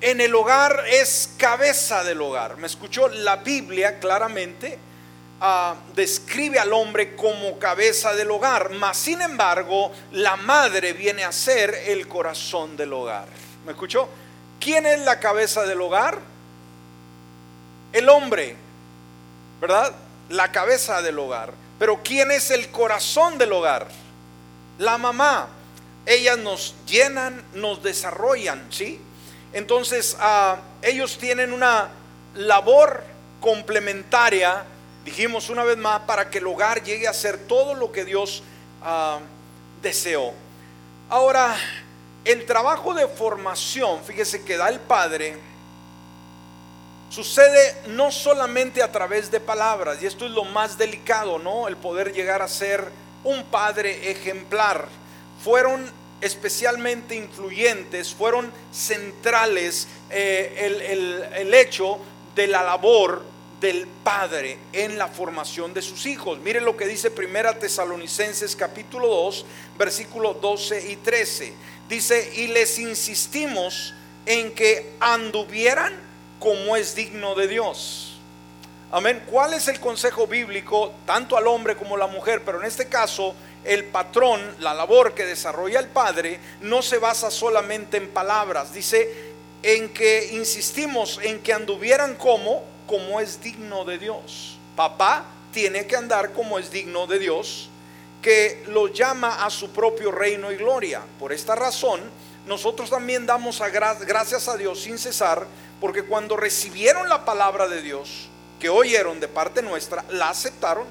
[0.00, 2.56] en el hogar es cabeza del hogar.
[2.56, 3.08] ¿Me escuchó?
[3.08, 4.78] La Biblia claramente
[5.40, 11.32] ah, describe al hombre como cabeza del hogar, mas sin embargo, la madre viene a
[11.32, 13.28] ser el corazón del hogar.
[13.64, 14.08] ¿Me escuchó?
[14.60, 16.18] ¿Quién es la cabeza del hogar?
[17.92, 18.56] El hombre,
[19.60, 19.94] ¿verdad?
[20.28, 21.52] La cabeza del hogar.
[21.78, 23.88] Pero ¿quién es el corazón del hogar?
[24.78, 25.48] La mamá.
[26.06, 29.00] Ellas nos llenan, nos desarrollan, ¿sí?
[29.52, 31.88] Entonces, ah, ellos tienen una
[32.34, 33.04] labor
[33.40, 34.64] complementaria,
[35.04, 38.42] dijimos una vez más, para que el hogar llegue a ser todo lo que Dios
[38.82, 39.20] ah,
[39.80, 40.32] deseó.
[41.08, 41.56] Ahora,
[42.24, 45.38] el trabajo de formación, fíjese que da el padre,
[47.14, 51.68] Sucede no solamente a través de palabras, y esto es lo más delicado, ¿no?
[51.68, 52.88] El poder llegar a ser
[53.22, 54.88] un padre ejemplar.
[55.44, 55.88] Fueron
[56.20, 62.00] especialmente influyentes, fueron centrales eh, el, hecho
[62.34, 63.22] de la labor
[63.60, 66.40] del padre en la formación de sus hijos.
[66.40, 69.46] Mire lo que dice Primera Tesalonicenses capítulo 2,
[69.78, 71.52] versículos 12 y 13.
[71.88, 73.94] Dice, y les insistimos
[74.26, 76.03] en que anduvieran
[76.44, 78.18] como es digno de Dios.
[78.92, 79.22] Amén.
[79.30, 82.42] ¿Cuál es el consejo bíblico tanto al hombre como a la mujer?
[82.44, 87.30] Pero en este caso, el patrón, la labor que desarrolla el padre, no se basa
[87.30, 88.74] solamente en palabras.
[88.74, 94.58] Dice en que insistimos en que anduvieran como, como es digno de Dios.
[94.76, 97.70] Papá tiene que andar como es digno de Dios,
[98.20, 101.00] que lo llama a su propio reino y gloria.
[101.18, 102.02] Por esta razón,
[102.46, 105.46] nosotros también damos gracias a Dios sin cesar
[105.84, 110.86] porque cuando recibieron la palabra de Dios, que oyeron de parte nuestra, la aceptaron,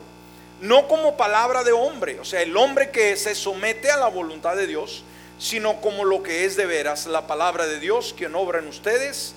[0.62, 4.56] no como palabra de hombre, o sea, el hombre que se somete a la voluntad
[4.56, 5.04] de Dios,
[5.40, 9.34] sino como lo que es de veras, la palabra de Dios, quien obra en ustedes,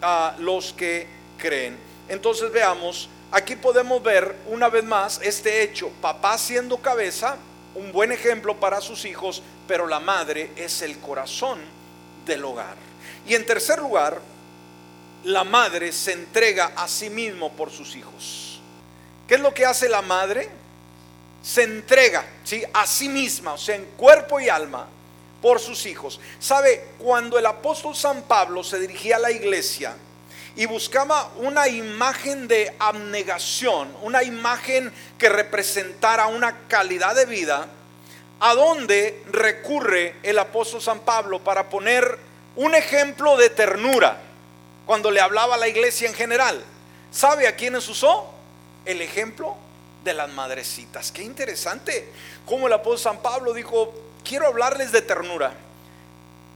[0.00, 1.76] a los que creen.
[2.08, 7.36] Entonces veamos, aquí podemos ver una vez más este hecho, papá siendo cabeza,
[7.74, 11.58] un buen ejemplo para sus hijos, pero la madre es el corazón
[12.26, 12.76] del hogar.
[13.26, 14.20] Y en tercer lugar,
[15.24, 18.60] la madre se entrega a sí mismo por sus hijos.
[19.28, 20.48] ¿Qué es lo que hace la madre?
[21.42, 22.62] Se entrega ¿sí?
[22.72, 24.88] a sí misma, o sea, en cuerpo y alma,
[25.40, 26.20] por sus hijos.
[26.38, 26.88] ¿Sabe?
[26.98, 29.94] Cuando el apóstol San Pablo se dirigía a la iglesia
[30.56, 37.68] y buscaba una imagen de abnegación, una imagen que representara una calidad de vida,
[38.40, 42.18] ¿a dónde recurre el apóstol San Pablo para poner
[42.56, 44.29] un ejemplo de ternura
[44.90, 46.64] cuando le hablaba a la iglesia en general?
[47.12, 48.28] ¿Sabe a quiénes usó?
[48.84, 49.56] El ejemplo
[50.02, 51.12] de las madrecitas.
[51.12, 52.08] Qué interesante.
[52.44, 55.54] Como el apóstol San Pablo dijo, quiero hablarles de ternura.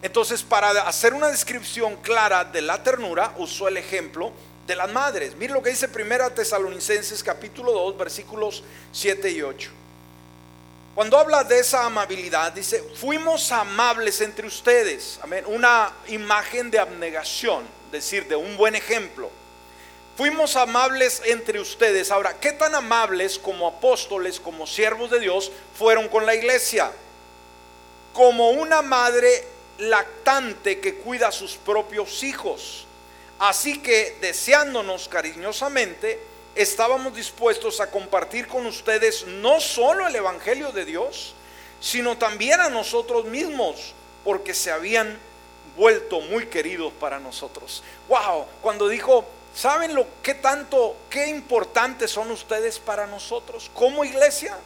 [0.02, 4.32] Entonces, para hacer una descripción clara de la ternura, usó el ejemplo
[4.66, 5.36] de las madres.
[5.36, 9.70] Mire lo que dice Primera Tesalonicenses capítulo 2, versículos 7 y 8.
[10.96, 15.20] Cuando habla de esa amabilidad, dice, fuimos amables entre ustedes.
[15.22, 15.44] Amén.
[15.46, 17.62] Una imagen de abnegación,
[17.94, 19.30] decir, de un buen ejemplo.
[20.16, 22.10] Fuimos amables entre ustedes.
[22.10, 26.92] Ahora, ¿qué tan amables como apóstoles, como siervos de Dios, fueron con la iglesia?
[28.14, 29.44] como una madre
[29.76, 32.86] lactante que cuida a sus propios hijos.
[33.40, 36.18] Así que, deseándonos cariñosamente,
[36.54, 41.34] estábamos dispuestos a compartir con ustedes no solo el Evangelio de Dios,
[41.80, 45.18] sino también a nosotros mismos, porque se habían
[45.76, 47.82] vuelto muy queridos para nosotros.
[48.08, 54.56] Wow, cuando dijo, ¿saben lo que tanto, qué importantes son ustedes para nosotros como iglesia?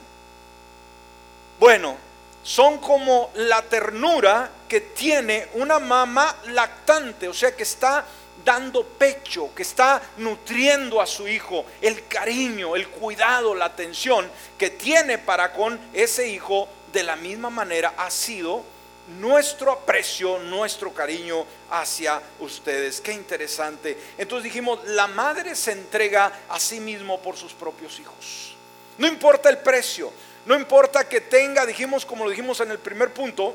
[1.58, 1.96] Bueno,
[2.42, 8.04] son como la ternura que tiene una mamá lactante, o sea, que está
[8.44, 14.70] dando pecho, que está nutriendo a su hijo, el cariño, el cuidado, la atención que
[14.70, 18.64] tiene para con ese hijo, de la misma manera ha sido
[19.08, 23.00] nuestro aprecio, nuestro cariño hacia ustedes.
[23.00, 23.96] Qué interesante.
[24.18, 28.54] Entonces dijimos, la madre se entrega a sí mismo por sus propios hijos.
[28.98, 30.12] No importa el precio,
[30.44, 33.54] no importa que tenga, dijimos como lo dijimos en el primer punto,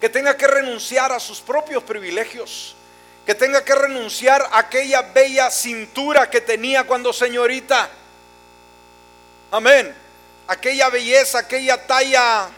[0.00, 2.76] que tenga que renunciar a sus propios privilegios,
[3.24, 7.88] que tenga que renunciar a aquella bella cintura que tenía cuando señorita.
[9.50, 9.94] Amén.
[10.48, 12.48] Aquella belleza, aquella talla,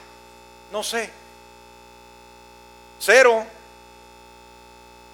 [0.72, 1.10] no sé,
[2.98, 3.44] cero.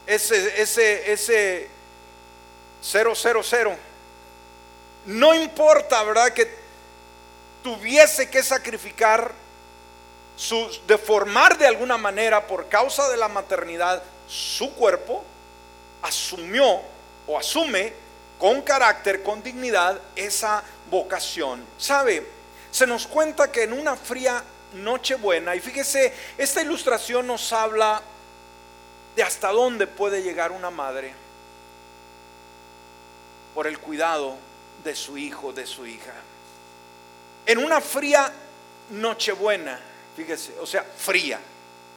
[0.06, 1.68] Ese, ese, ese,
[2.82, 3.76] cero, cero, cero.
[5.06, 6.32] No importa, ¿verdad?
[6.32, 6.50] Que
[7.62, 9.32] tuviese que sacrificar,
[10.36, 15.24] su, deformar de alguna manera por causa de la maternidad su cuerpo,
[16.02, 16.80] asumió
[17.26, 17.92] o asume
[18.38, 21.64] con carácter, con dignidad, esa vocación.
[21.78, 22.26] ¿Sabe?
[22.70, 24.42] Se nos cuenta que en una fría
[24.74, 28.02] Nochebuena, y fíjese, esta ilustración nos habla
[29.16, 31.14] de hasta dónde puede llegar una madre
[33.54, 34.36] por el cuidado
[34.82, 36.12] de su hijo, de su hija.
[37.46, 38.32] En una fría
[38.90, 39.78] Nochebuena,
[40.16, 41.40] fíjese, o sea, fría,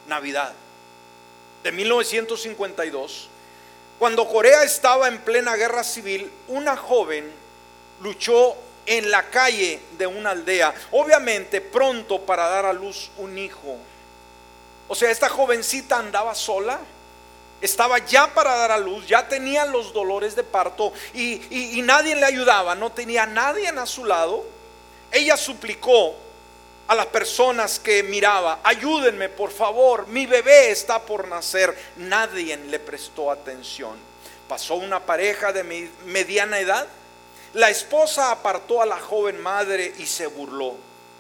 [0.07, 0.53] Navidad,
[1.63, 3.29] de 1952,
[3.99, 7.29] cuando Corea estaba en plena guerra civil, una joven
[8.01, 8.55] luchó
[8.87, 13.77] en la calle de una aldea, obviamente pronto para dar a luz un hijo.
[14.87, 16.79] O sea, esta jovencita andaba sola,
[17.59, 22.25] estaba ya para dar a luz, ya tenía los dolores de parto y, nadie le
[22.25, 24.45] ayudaba, no tenía nadie a su lado.
[25.11, 26.15] Ella suplicó
[26.87, 31.77] a las personas que miraba, ayúdenme por favor, mi bebé está por nacer.
[31.97, 33.97] Nadie le prestó atención.
[34.47, 36.87] Pasó una pareja de mediana edad.
[37.53, 40.75] La esposa apartó a la joven madre y se burló.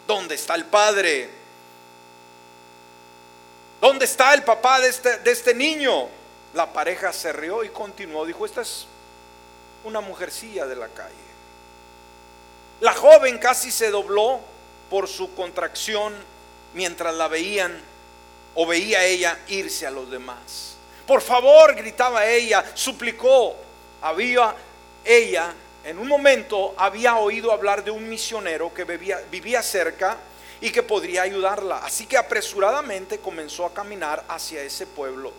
[0.05, 1.29] ¿Dónde está el padre?
[3.81, 6.07] ¿Dónde está el papá de este, de este niño?
[6.53, 8.25] La pareja se rió y continuó.
[8.25, 8.85] Dijo, esta es
[9.83, 11.13] una mujercilla de la calle.
[12.79, 14.39] La joven casi se dobló
[14.89, 16.13] por su contracción
[16.73, 17.79] mientras la veían
[18.55, 20.75] o veía ella irse a los demás.
[21.05, 23.55] Por favor, gritaba ella, suplicó.
[24.01, 24.53] Había
[25.03, 25.53] ella,
[25.87, 30.17] en un momento, había oído hablar de un misionero que vivía, cerca
[30.59, 31.77] y que podría ayudarla.
[31.77, 35.31] Así que apresuradamente comenzó a caminar hacia ese pueblo.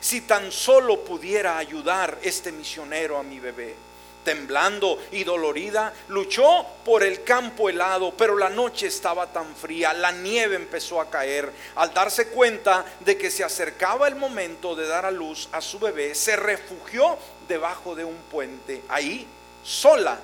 [0.00, 3.74] Si tan solo pudiera ayudar este misionero a mi bebé
[4.22, 10.12] temblando y dolorida, luchó por el campo helado, pero la noche estaba tan fría, la
[10.12, 11.50] nieve empezó a caer.
[11.76, 15.78] Al darse cuenta de que se acercaba el momento de dar a luz a su
[15.78, 17.16] bebé, se refugió
[17.48, 18.82] debajo de un puente.
[18.90, 19.26] Ahí,
[19.62, 20.18] sola,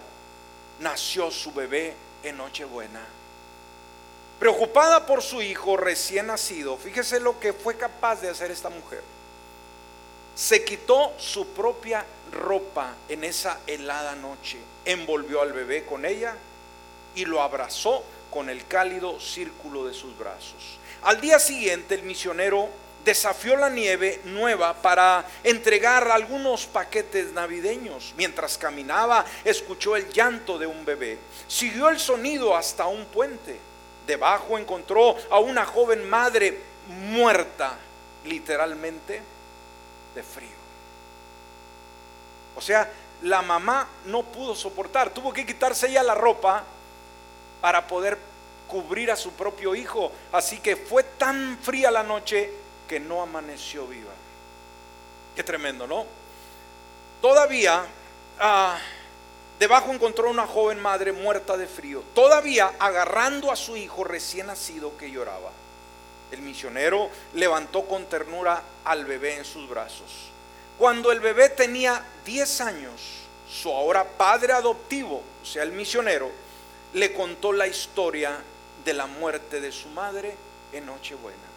[0.80, 3.04] nació su bebé en Nochebuena.
[4.38, 9.02] Preocupada por su hijo recién nacido, fíjese lo que fue capaz de hacer esta mujer.
[10.34, 16.34] se quitó su propia ropa en esa helada noche, envolvió al bebé con ella
[17.14, 20.78] y lo abrazó con el cálido círculo de sus brazos.
[21.02, 22.68] Al día siguiente el misionero
[23.04, 28.14] desafió la nieve nueva para entregar algunos paquetes navideños.
[28.16, 31.18] Mientras caminaba, escuchó el llanto de un bebé.
[31.46, 33.58] Siguió el sonido hasta un puente.
[34.06, 37.76] Debajo encontró a una joven madre muerta,
[38.24, 39.20] literalmente,
[40.14, 40.48] de frío.
[42.56, 42.90] O sea,
[43.22, 46.64] la mamá no pudo soportar, tuvo que quitarse ella la ropa
[47.60, 48.18] para poder
[48.68, 50.12] cubrir a su propio hijo.
[50.32, 54.12] Así que fue tan fría la noche que no amaneció viva.
[55.34, 56.06] Qué tremendo, ¿no?
[57.20, 57.84] Todavía
[58.38, 58.78] ah,
[59.58, 64.96] debajo encontró una joven madre muerta de frío, todavía agarrando a su hijo recién nacido
[64.96, 65.50] que lloraba.
[66.30, 70.30] El misionero levantó con ternura al bebé en sus brazos.
[70.78, 73.00] Cuando el bebé tenía 10 años,
[73.48, 76.30] su ahora padre adoptivo, o sea, el misionero,
[76.94, 78.38] le contó la historia
[78.84, 80.34] de la muerte de su madre
[80.72, 81.53] en Nochebuena.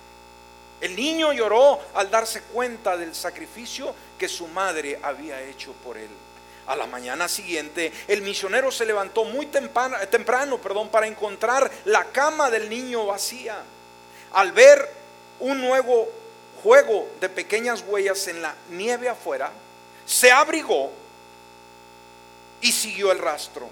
[0.80, 6.09] El niño lloró al darse cuenta del sacrificio que su madre había hecho por él.
[6.67, 12.05] A la mañana siguiente, el misionero se levantó muy temprano, temprano perdón, para encontrar la
[12.05, 13.57] cama del niño vacía.
[14.34, 14.88] Al ver
[15.39, 16.09] un nuevo
[16.61, 19.51] juego de pequeñas huellas en la nieve afuera,
[20.05, 20.91] se abrigó
[22.61, 23.69] y siguió el rastro.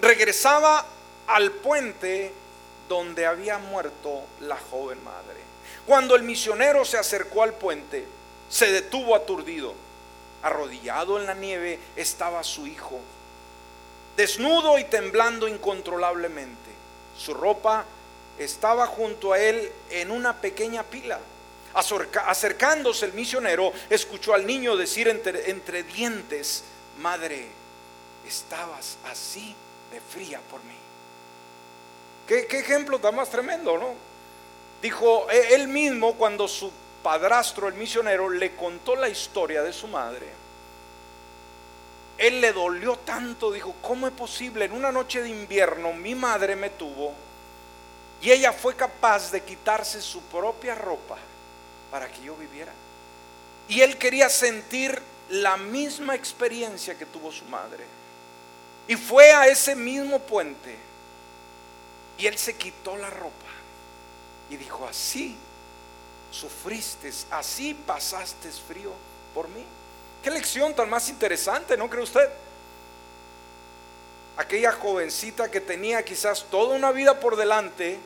[0.00, 0.84] Regresaba
[1.28, 2.32] al puente
[2.88, 5.41] donde había muerto la joven madre.
[5.86, 8.04] Cuando el misionero se acercó al puente,
[8.48, 9.74] se detuvo aturdido.
[10.42, 12.98] Arrodillado en la nieve estaba su hijo,
[14.16, 16.70] desnudo y temblando incontrolablemente.
[17.16, 17.84] Su ropa
[18.38, 21.20] estaba junto a él en una pequeña pila.
[21.74, 26.64] Acercándose el misionero, escuchó al niño decir entre, dientes,
[26.98, 27.46] Madre,
[28.28, 29.54] estabas así
[29.90, 30.74] de fría por mí.
[32.26, 34.11] ¿Qué, qué ejemplo tan más tremendo, ¿no?
[34.82, 36.70] Dijo e, él mismo cuando su
[37.04, 40.26] padrastro, el misionero, le contó la historia de su madre.
[42.18, 44.64] Él le dolió tanto, dijo, ¿cómo es posible?
[44.64, 47.14] En una noche de invierno mi madre me tuvo
[48.20, 51.16] y ella fue capaz de quitarse su propia ropa
[51.90, 52.72] para que yo viviera.
[53.68, 57.84] Y él quería sentir la misma experiencia que tuvo su madre.
[58.88, 60.76] Y fue a ese mismo puente
[62.18, 63.51] y él se quitó la ropa
[64.52, 65.34] y dijo, así
[66.30, 68.92] sufriste, así pasaste frío
[69.34, 69.64] por mí.
[70.22, 72.28] Qué lección tan más interesante, ¿no cree usted?
[74.36, 77.98] Aquella jovencita que tenía quizás toda una vida por delante,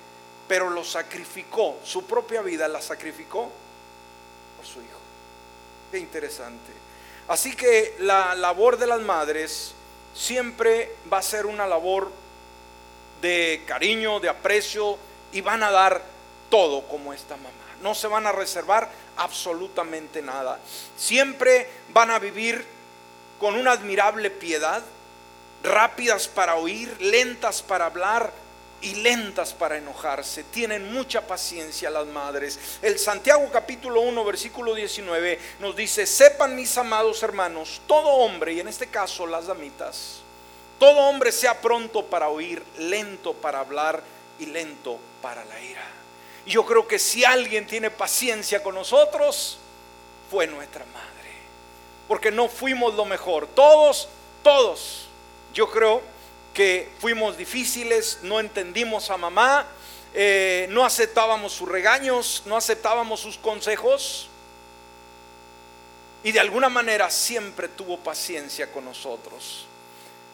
[0.47, 3.51] pero lo sacrificó, su propia vida la sacrificó
[4.57, 5.01] por su hijo.
[5.91, 6.73] Qué interesante.
[7.27, 9.73] Así que la labor de las madres
[10.15, 12.13] siempre va a ser una labor
[13.21, 14.97] de cariño, de aprecio
[15.33, 16.16] y van a dar
[16.51, 17.51] todo como esta mamá.
[17.83, 20.59] No se van a reservar absolutamente nada.
[20.97, 22.65] Siempre van a vivir
[23.39, 24.83] con una admirable piedad,
[25.63, 28.33] rápidas para oír, lentas para hablar,
[28.81, 30.45] y lentas para enojarse.
[30.45, 32.59] Tienen mucha paciencia las madres.
[32.83, 38.61] El Santiago capítulo 1 versículo 19 nos dice, sepan mis amados hermanos, todo hombre, y
[38.61, 40.21] en este caso las damitas,
[40.79, 44.03] todo hombre sea pronto para oír, lento para hablar
[44.39, 45.87] y lento para la ira.
[46.47, 49.59] Yo creo que si alguien tiene paciencia con nosotros,
[50.31, 51.07] fue nuestra madre.
[52.07, 53.49] Porque no fuimos lo mejor.
[53.49, 54.09] Todos,
[54.43, 55.07] todos,
[55.53, 56.03] yo creo
[56.55, 59.67] que fuimos difíciles, no entendimos a mamá,
[60.15, 64.29] eh, no aceptábamos sus regaños, no aceptábamos sus consejos.
[66.23, 69.67] Y de alguna manera siempre tuvo paciencia con nosotros.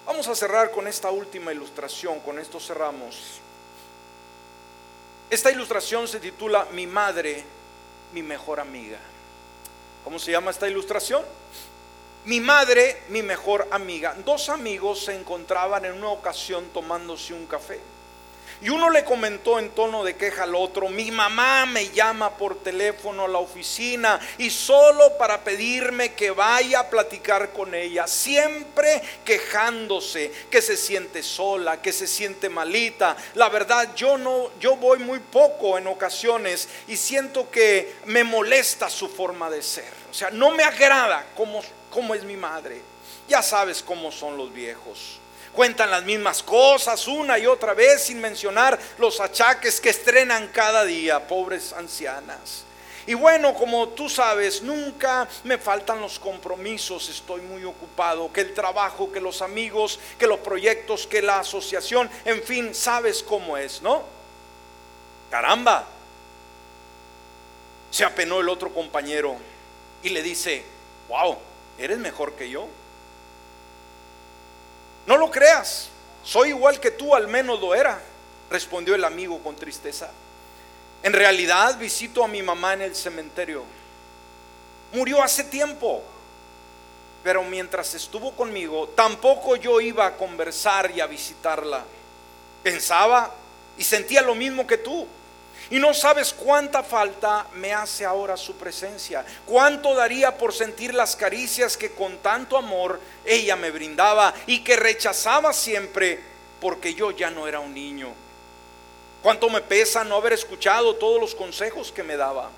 [0.06, 3.41] Vamos a cerrar con esta última ilustración, con esto cerramos.
[5.32, 7.42] Esta ilustración se titula Mi madre,
[8.12, 8.98] mi mejor amiga.
[10.04, 11.24] ¿Cómo se llama esta ilustración?
[12.26, 17.80] Mi madre, mi mejor amiga, dos amigos se encontraban en una ocasión tomándose un café.
[18.62, 22.62] Y uno le comentó en tono de queja al otro, mi mamá me llama por
[22.62, 29.02] teléfono a la oficina y solo para pedirme que vaya a platicar con ella, siempre
[29.24, 33.16] quejándose, que se siente sola, que se siente malita.
[33.34, 38.88] La verdad, yo no yo voy muy poco en ocasiones y siento que me molesta
[38.88, 39.92] su forma de ser.
[40.08, 42.80] O sea, no me agrada como cómo es mi madre.
[43.28, 45.18] Ya sabes cómo son los viejos.
[45.52, 50.84] Cuentan las mismas cosas una y otra vez sin mencionar los achaques que estrenan cada
[50.84, 52.64] día, pobres ancianas.
[53.06, 58.54] Y bueno, como tú sabes, nunca me faltan los compromisos, estoy muy ocupado, que el
[58.54, 63.82] trabajo, que los amigos, que los proyectos, que la asociación, en fin, sabes cómo es,
[63.82, 64.04] ¿no?
[65.30, 65.84] Caramba.
[67.90, 69.36] Se apenó el otro compañero
[70.02, 70.64] y le dice,
[71.08, 71.36] wow,
[71.78, 72.68] eres mejor que yo.
[75.06, 75.88] No lo creas,
[76.24, 78.00] soy igual que tú, al menos lo era,
[78.50, 80.10] respondió el amigo con tristeza.
[81.02, 83.64] En realidad visito a mi mamá en el cementerio.
[84.92, 86.02] Murió hace tiempo,
[87.24, 91.84] pero mientras estuvo conmigo, tampoco yo iba a conversar y a visitarla.
[92.62, 93.32] Pensaba
[93.76, 95.06] y sentía lo mismo que tú.
[95.72, 99.24] Y no sabes cuánta falta me hace ahora su presencia.
[99.46, 104.76] Cuánto daría por sentir las caricias que con tanto amor ella me brindaba y que
[104.76, 106.20] rechazaba siempre
[106.60, 108.12] porque yo ya no era un niño.
[109.22, 112.50] Cuánto me pesa no haber escuchado todos los consejos que me daba.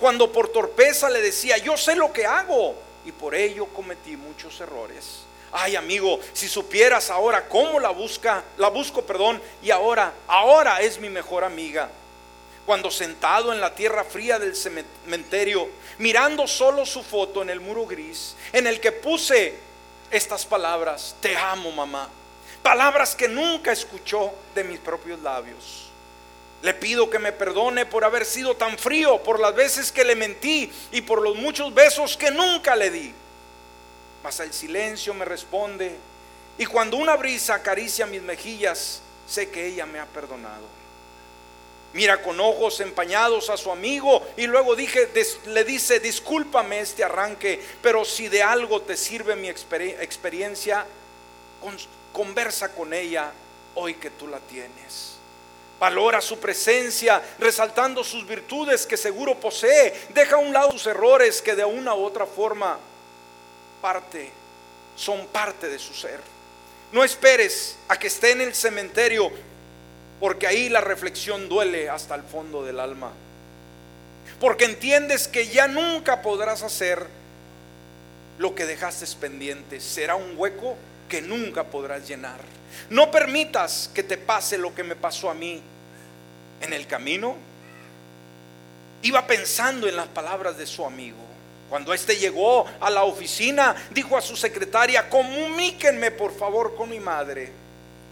[0.00, 4.60] Cuando por torpeza le decía, yo sé lo que hago y por ello cometí muchos
[4.60, 5.20] errores.
[5.52, 10.98] Ay, amigo, si supieras ahora cómo la busca, la busco, perdón, y ahora, ahora es
[10.98, 11.88] mi mejor amiga
[12.66, 17.86] cuando sentado en la tierra fría del cementerio, mirando solo su foto en el muro
[17.86, 19.54] gris, en el que puse
[20.10, 22.08] estas palabras, te amo mamá,
[22.62, 25.84] palabras que nunca escuchó de mis propios labios.
[26.62, 30.16] Le pido que me perdone por haber sido tan frío, por las veces que le
[30.16, 33.14] mentí y por los muchos besos que nunca le di.
[34.24, 35.96] Mas el silencio me responde
[36.58, 40.75] y cuando una brisa acaricia mis mejillas, sé que ella me ha perdonado
[41.96, 45.08] mira con ojos empañados a su amigo y luego dije,
[45.46, 50.84] le dice, discúlpame este arranque, pero si de algo te sirve mi experiencia,
[52.12, 53.32] conversa con ella
[53.74, 55.16] hoy que tú la tienes.
[55.80, 59.94] Valora su presencia, resaltando sus virtudes que seguro posee.
[60.10, 62.78] Deja a un lado sus errores que de una u otra forma
[63.80, 64.30] parte,
[64.96, 66.20] son parte de su ser.
[66.92, 69.30] No esperes a que esté en el cementerio
[70.20, 73.12] porque ahí la reflexión duele hasta el fondo del alma.
[74.40, 77.06] Porque entiendes que ya nunca podrás hacer
[78.38, 79.80] lo que dejaste pendiente.
[79.80, 80.76] Será un hueco
[81.08, 82.38] que nunca podrás llenar.
[82.90, 85.62] No permitas que te pase lo que me pasó a mí.
[86.60, 87.36] En el camino
[89.02, 91.18] iba pensando en las palabras de su amigo.
[91.68, 97.00] Cuando éste llegó a la oficina, dijo a su secretaria, comuníquenme por favor con mi
[97.00, 97.65] madre.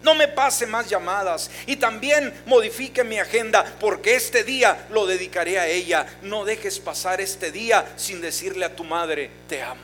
[0.05, 5.59] No me pase más llamadas y también modifique mi agenda porque este día lo dedicaré
[5.59, 6.07] a ella.
[6.21, 9.81] No dejes pasar este día sin decirle a tu madre, te amo.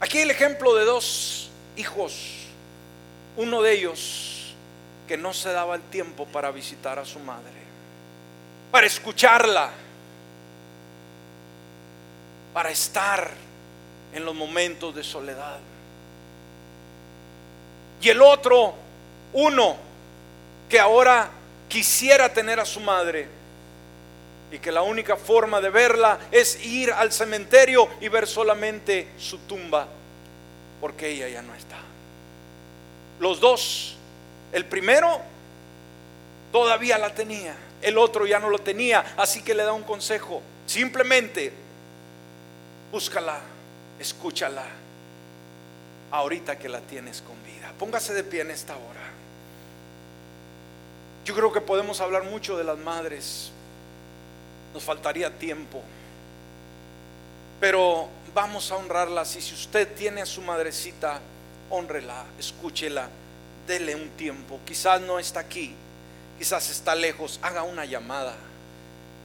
[0.00, 2.36] Aquí el ejemplo de dos hijos.
[3.38, 4.54] Uno de ellos
[5.08, 7.50] que no se daba el tiempo para visitar a su madre,
[8.70, 9.70] para escucharla,
[12.52, 13.30] para estar
[14.12, 15.58] en los momentos de soledad.
[18.00, 18.74] Y el otro,
[19.32, 19.76] uno,
[20.68, 21.30] que ahora
[21.68, 23.28] quisiera tener a su madre
[24.52, 29.38] y que la única forma de verla es ir al cementerio y ver solamente su
[29.38, 29.86] tumba,
[30.80, 31.78] porque ella ya no está.
[33.20, 33.96] Los dos,
[34.52, 35.20] el primero
[36.50, 40.42] todavía la tenía, el otro ya no lo tenía, así que le da un consejo,
[40.66, 41.52] simplemente
[42.90, 43.40] búscala,
[44.00, 44.64] escúchala,
[46.10, 47.39] ahorita que la tienes con vida.
[47.78, 49.00] Póngase de pie en esta hora.
[51.24, 53.50] Yo creo que podemos hablar mucho de las madres.
[54.74, 55.82] Nos faltaría tiempo.
[57.60, 59.36] Pero vamos a honrarlas.
[59.36, 61.20] Y si usted tiene a su madrecita,
[61.68, 63.08] honrela, escúchela,
[63.66, 64.58] dele un tiempo.
[64.66, 65.74] Quizás no está aquí,
[66.38, 67.38] quizás está lejos.
[67.42, 68.34] Haga una llamada.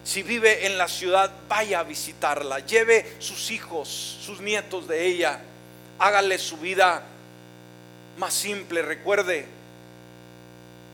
[0.03, 2.59] Si vive en la ciudad, vaya a visitarla.
[2.59, 3.89] Lleve sus hijos,
[4.21, 5.39] sus nietos de ella.
[5.97, 7.01] Hágale su vida
[8.17, 8.81] más simple.
[8.81, 9.45] Recuerde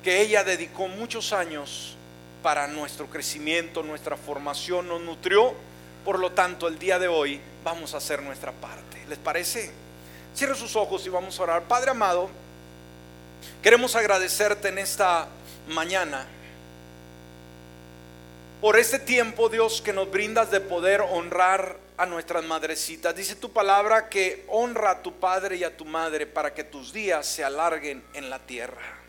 [0.03, 1.95] que ella dedicó muchos años
[2.41, 5.53] para nuestro crecimiento, nuestra formación, nos nutrió.
[6.03, 9.03] Por lo tanto, el día de hoy vamos a hacer nuestra parte.
[9.07, 9.71] ¿Les parece?
[10.35, 11.63] Cierre sus ojos y vamos a orar.
[11.63, 12.29] Padre amado,
[13.61, 15.27] queremos agradecerte en esta
[15.67, 16.25] mañana
[18.61, 23.15] por este tiempo, Dios, que nos brindas de poder honrar a nuestras madrecitas.
[23.15, 26.93] Dice tu palabra que honra a tu padre y a tu madre para que tus
[26.93, 28.99] días se alarguen en la tierra.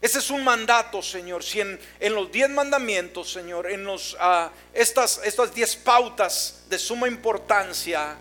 [0.00, 1.44] Ese es un mandato, Señor.
[1.44, 1.78] Si en,
[2.14, 8.16] los diez mandamientos, Señor, en los, uh, estas, estas diez pautas de suma importancia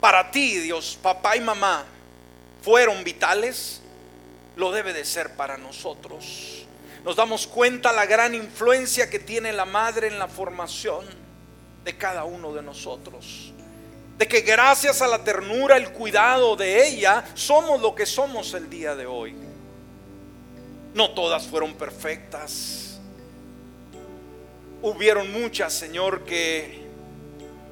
[0.00, 1.84] para ti, Dios, papá y mamá,
[2.62, 3.80] fueron vitales,
[4.56, 6.59] lo debe de ser para nosotros.
[7.04, 11.06] Nos damos cuenta la gran influencia que tiene la madre en la formación
[11.84, 13.52] de cada uno de nosotros.
[14.18, 18.68] De que gracias a la ternura, el cuidado de ella, somos lo que somos el
[18.68, 19.34] día de hoy.
[20.92, 23.00] No todas fueron perfectas.
[24.82, 26.86] Hubieron muchas, Señor, que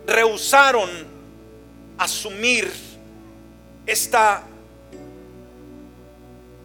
[0.06, 0.88] rehusaron
[1.98, 2.72] asumir
[3.84, 4.42] esta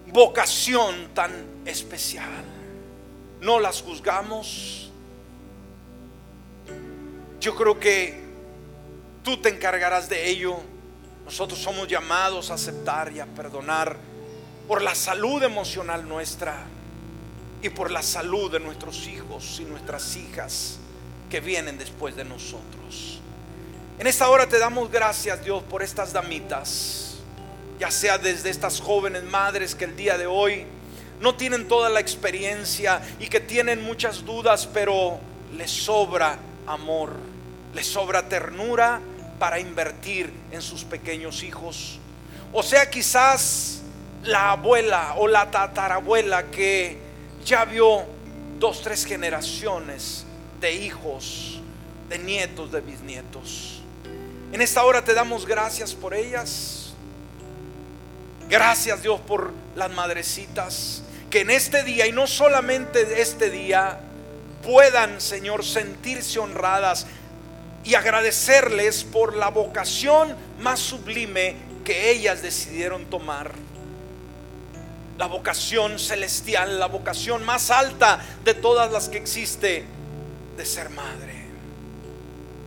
[0.07, 1.31] vocación tan
[1.65, 2.52] especial.
[3.43, 4.89] No las juzgamos.
[7.41, 8.23] Yo creo que
[9.21, 10.55] tú te encargarás de ello.
[11.25, 13.97] Nosotros somos llamados a aceptar y a perdonar
[14.65, 16.55] por la salud emocional nuestra
[17.61, 20.77] y por la salud de nuestros hijos y nuestras hijas
[21.29, 23.19] que vienen después de nosotros.
[23.99, 27.15] En esta hora te damos gracias, Dios, por estas damitas,
[27.77, 30.65] ya sea desde estas jóvenes madres que el día de hoy
[31.23, 35.21] no tienen toda la experiencia y que tienen muchas dudas, pero
[35.55, 37.13] les sobra amor,
[37.73, 38.99] les sobra ternura
[39.39, 41.97] para invertir en sus pequeños hijos.
[42.51, 43.83] O sea, quizás
[44.23, 46.97] la abuela o la tatarabuela que
[47.45, 48.03] ya vio
[48.59, 50.25] dos, tres generaciones
[50.59, 51.61] de hijos,
[52.09, 53.81] de nietos, de bisnietos.
[54.51, 56.93] En esta hora te damos gracias por ellas.
[58.49, 61.01] Gracias Dios por las madrecitas
[61.33, 63.97] que en este día y no solamente este día
[64.61, 67.07] puedan, Señor, sentirse honradas
[67.83, 73.51] y agradecerles por la vocación más sublime que ellas decidieron tomar
[75.17, 79.85] la vocación celestial, la vocación más alta de todas las que existe,
[80.55, 81.47] de ser madre.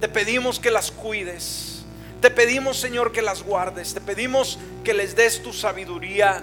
[0.01, 1.85] Te pedimos que las cuides.
[2.21, 3.95] Te pedimos, Señor, que las guardes.
[3.95, 6.43] Te pedimos que les des tu sabiduría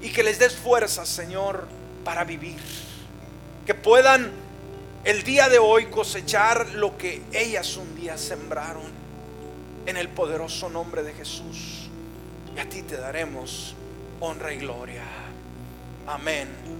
[0.00, 1.68] y que les des fuerzas, Señor,
[2.04, 2.60] para vivir.
[3.66, 4.30] Que puedan
[5.04, 9.00] el día de hoy cosechar lo que ellas un día sembraron.
[9.86, 11.88] En el poderoso nombre de Jesús.
[12.54, 13.74] Y a ti te daremos
[14.20, 15.04] honra y gloria.
[16.06, 16.79] Amén